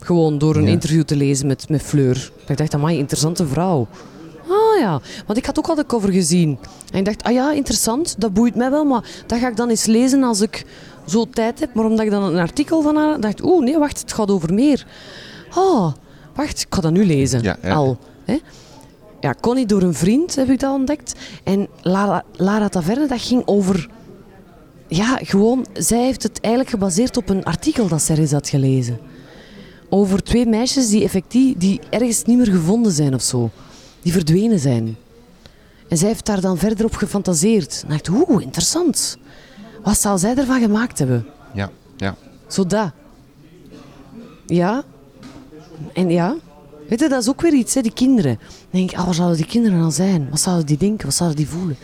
[0.01, 0.69] Gewoon door een Ja.
[0.71, 2.33] interview te lezen met, met Fleur.
[2.47, 3.87] Ik dacht, amai, interessante vrouw.
[4.49, 6.59] Ah Ah ja, want ik had ook al de cover gezien.
[6.93, 9.69] En ik dacht, ah ja, interessant, dat boeit mij wel, maar dat ga ik dan
[9.69, 10.65] eens lezen als ik
[11.07, 11.75] zo tijd heb.
[11.75, 14.55] Maar omdat ik dan een artikel van haar dacht, oeh, nee, wacht, het gaat over
[14.55, 14.87] meer.
[15.57, 15.93] Oh,
[16.35, 17.43] wacht, ik ga dat nu lezen.
[17.43, 17.75] Ja, ja.
[17.75, 17.99] Al.
[18.25, 18.39] Hè?
[19.21, 21.15] Ja, Connie door een vriend heb ik dat ontdekt.
[21.45, 23.89] En Lara, Lara Taverne, dat ging over...
[24.95, 28.99] Ja, gewoon, zij heeft het eigenlijk gebaseerd op een artikel dat zij eens had gelezen.
[29.89, 33.51] Over twee meisjes die effectief, die ergens niet meer gevonden zijn of zo.
[34.03, 34.97] Die verdwenen zijn.
[35.89, 37.83] En zij heeft daar dan verder op gefantaseerd.
[37.83, 39.19] En dacht, oeh, interessant.
[39.83, 41.27] Wat zou zij ervan gemaakt hebben?
[41.55, 42.17] Ja, ja.
[42.47, 42.91] Zo dat.
[44.47, 44.83] Ja.
[45.93, 46.37] En ja.
[46.89, 48.39] Weet je, dat is ook weer iets, hè, die kinderen.
[48.39, 50.31] Dan denk ik, ah, waar zouden die kinderen dan zijn?
[50.31, 51.07] Wat zouden die denken?
[51.07, 51.77] Wat zouden die voelen?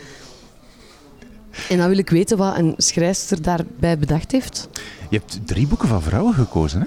[1.69, 4.69] En dan wil ik weten wat een schrijfster daarbij bedacht heeft.
[5.09, 6.85] Je hebt drie boeken van vrouwen gekozen, hè?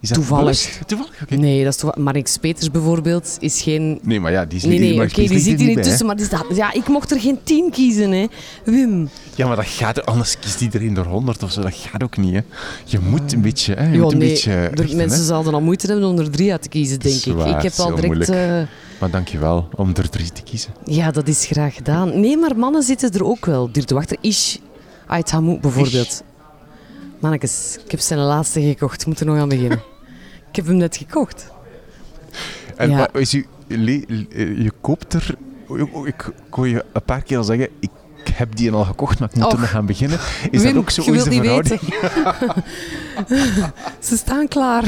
[0.00, 0.80] Is dat Toevallig.
[0.86, 1.28] Toevallig.
[1.28, 1.96] Nee, dat is toch...
[1.96, 3.98] Marix Peters bijvoorbeeld is geen...
[4.02, 6.06] Nee, maar ja, die is Nee, niet nee, oké, die zit er hier niet tussen,
[6.06, 6.44] maar die staat...
[6.54, 8.26] Ja, ik mocht er geen tien kiezen, hè.
[8.64, 9.08] Wim.
[9.34, 11.60] Ja, maar dat gaat anders kiest iedereen door 100 of zo.
[11.62, 12.40] Dat gaat ook niet, hè.
[12.84, 13.86] Je moet een beetje, hè.
[13.86, 15.24] Je Ja, moet een nee, beetje er- richten, mensen hè.
[15.24, 17.20] zouden al moeite hebben om er drie uit te kiezen, denk ik.
[17.22, 18.28] Zwaar, ik heb al direct...
[18.98, 20.72] Maar dankjewel om er drie te kiezen.
[20.84, 22.20] Ja, dat is graag gedaan.
[22.20, 23.72] Nee, maar mannen zitten er ook wel.
[23.72, 24.16] Duurt wachter.
[24.20, 24.56] Ish
[25.06, 26.22] Ait Hamouk bijvoorbeeld.
[27.20, 29.00] Mannekes, ik heb zijn laatste gekocht.
[29.00, 29.82] Ik moet er nog aan beginnen.
[30.50, 31.46] Ik heb hem net gekocht.
[32.76, 33.12] En Ja.
[33.12, 34.26] is u, le- le-
[34.62, 35.34] je koopt er...
[35.76, 37.90] Ik, ik kon je een paar keer al zeggen, ik
[38.32, 40.18] heb die al gekocht, maar ik moet er nog gaan beginnen.
[40.50, 41.02] Is Wim, dat ook zo?
[41.02, 41.78] je wilt niet weten.
[44.08, 44.84] Ze staan klaar.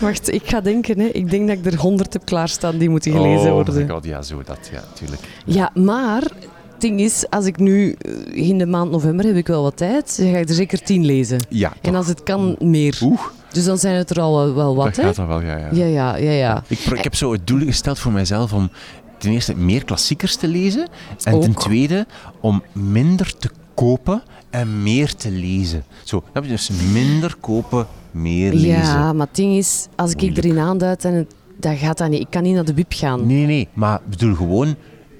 [0.00, 0.98] Wacht, ik ga denken.
[1.00, 1.06] Hè.
[1.06, 3.74] Ik denk dat ik er honderd heb klaarstaan die moeten gelezen oh worden.
[3.74, 5.20] my god, ja, zo dat, ja, tuurlijk.
[5.44, 9.46] Ja, maar het ding is, als ik nu eh, in de maand november heb ik
[9.46, 11.38] wel wat tijd, dan ga ik er zeker tien lezen.
[11.48, 11.94] Ja, En toch.
[11.94, 12.98] als het kan, meer.
[13.02, 13.20] Oeh,
[13.52, 15.02] Dus dan zijn het er al wel, wat, dat hè?
[15.02, 15.68] gaat dan wel, ja, ja.
[15.72, 16.62] Ja, ja, ja, ja.
[16.66, 18.70] Ik, ik heb zo het doel gesteld voor mijzelf om
[19.18, 20.88] ten eerste meer klassiekers te lezen.
[21.24, 22.06] En ten tweede
[22.40, 25.84] om minder te kopen en meer te lezen.
[26.04, 28.68] Zo, dat je dus minder kopen, meer lezen.
[28.68, 30.44] Ja, maar het ding is, als ik Moeilijk.
[30.44, 32.20] erin aanduid, en het, gaat dat niet.
[32.20, 33.26] Ik kan niet naar de bib gaan.
[33.26, 34.74] Nee, nee, maar ik bedoel gewoon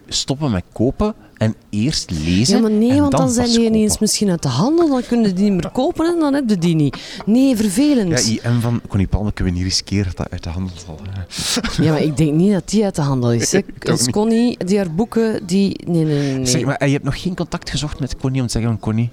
[0.08, 2.56] stoppen met kopen en eerst lezen.
[2.56, 3.96] Ja, maar nee, en want dan, zijn die ineens kopen.
[4.00, 6.74] misschien uit de handel, dan kunnen die niet meer kopen en dan heb je die
[6.74, 6.96] niet.
[7.26, 8.28] Nee, vervelend.
[8.28, 10.98] Ja, IM van Connie Palme kunnen we niet riskeren dat dat uit de handel zal.
[11.10, 11.82] hè.
[11.82, 13.52] Ja, maar ik denk niet dat die uit de handel is.
[13.52, 13.60] Hè.
[13.78, 14.10] Dus.
[14.10, 15.80] Connie, die haar boeken, die...
[15.86, 16.46] Nee, nee, nee.
[16.46, 18.80] Zeg maar, en je hebt nog geen contact gezocht met Connie om te zeggen van
[18.80, 19.10] Connie?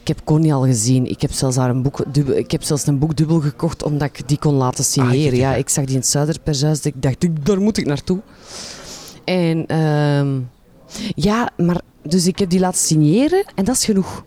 [0.00, 1.10] Ik heb Connie al gezien.
[1.10, 4.08] Ik heb zelfs haar een boek dubbel, ik heb zelfs een boek dubbel gekocht omdat
[4.08, 5.22] ik die kon laten signeren.
[5.22, 6.80] Ah, kijk, ja, ik zag die in het Zuiderpershuis.
[6.80, 8.20] Ik dacht, daar moet ik naartoe.
[9.24, 10.38] En ehm,
[11.14, 14.24] ja, maar dus ik heb die laten signeren en dat is genoeg.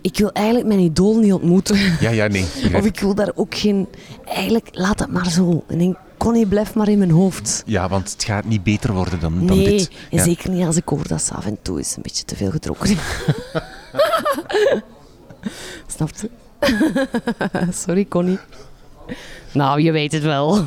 [0.00, 1.76] Ik wil eigenlijk mijn idool niet ontmoeten.
[2.00, 2.44] Ja, ja, nee.
[2.74, 3.88] Of ik wil daar ook geen...
[4.24, 5.64] Eigenlijk, laat het maar zo.
[5.68, 7.62] En denk, Connie, blijf maar in mijn hoofd.
[7.66, 9.88] Ja, want het gaat niet beter worden dan, dan Nee, dit.
[10.10, 10.24] en Ja.
[10.24, 12.50] zeker niet als ik hoor dat ze af en toe eens een beetje te veel
[12.50, 12.88] gedronken.
[15.96, 16.30] Snap je?
[17.84, 18.38] Sorry, Connie.
[19.52, 20.64] Nou, je weet het wel.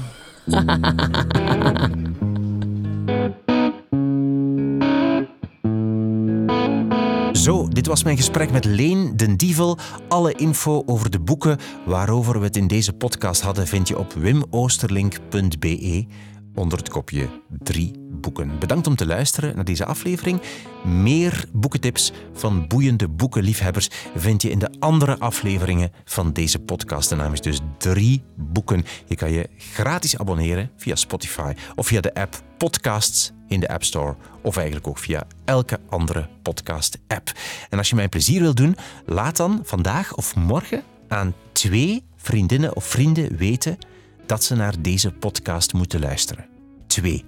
[7.46, 9.78] Zo, dit was mijn gesprek met Leen den Dievel.
[10.08, 14.14] Alle info over de boeken waarover we het in deze podcast hadden vind je op
[14.14, 16.06] wimoosterlink.be
[16.56, 18.60] onder het kopje drie boeken.
[18.60, 20.42] Bedankt om te luisteren naar deze aflevering.
[20.84, 27.10] Meer boekentips van boeiende boekenliefhebbers vind je in de andere afleveringen van deze podcast.
[27.10, 28.86] De naam is dus drie boeken.
[29.08, 33.84] Je kan je gratis abonneren via Spotify of via de app Podcasts in de App
[33.84, 37.32] Store of eigenlijk ook via elke andere podcast-app.
[37.70, 42.76] En als je mij plezier wil doen, laat dan vandaag of morgen aan twee vriendinnen
[42.76, 43.78] of vrienden weten
[44.26, 46.46] dat ze naar deze podcast moeten luisteren.
[46.88, 47.26] Twee.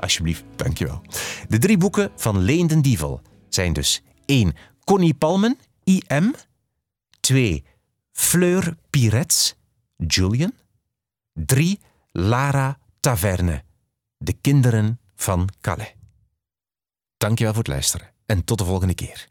[0.00, 1.02] Alsjeblieft, dankjewel.
[1.48, 4.54] De drie boeken van Leen den Dievel zijn dus 1.
[4.84, 6.34] Connie Palmen, IM.
[7.20, 7.64] 2.
[8.12, 9.56] Fleur Pirets,
[9.96, 10.52] Julian.
[11.32, 11.80] 3.
[12.12, 13.62] Lara Taverne,
[14.18, 15.94] De Kinderen van Calais.
[17.16, 19.28] Dankjewel voor het luisteren en tot de volgende keer.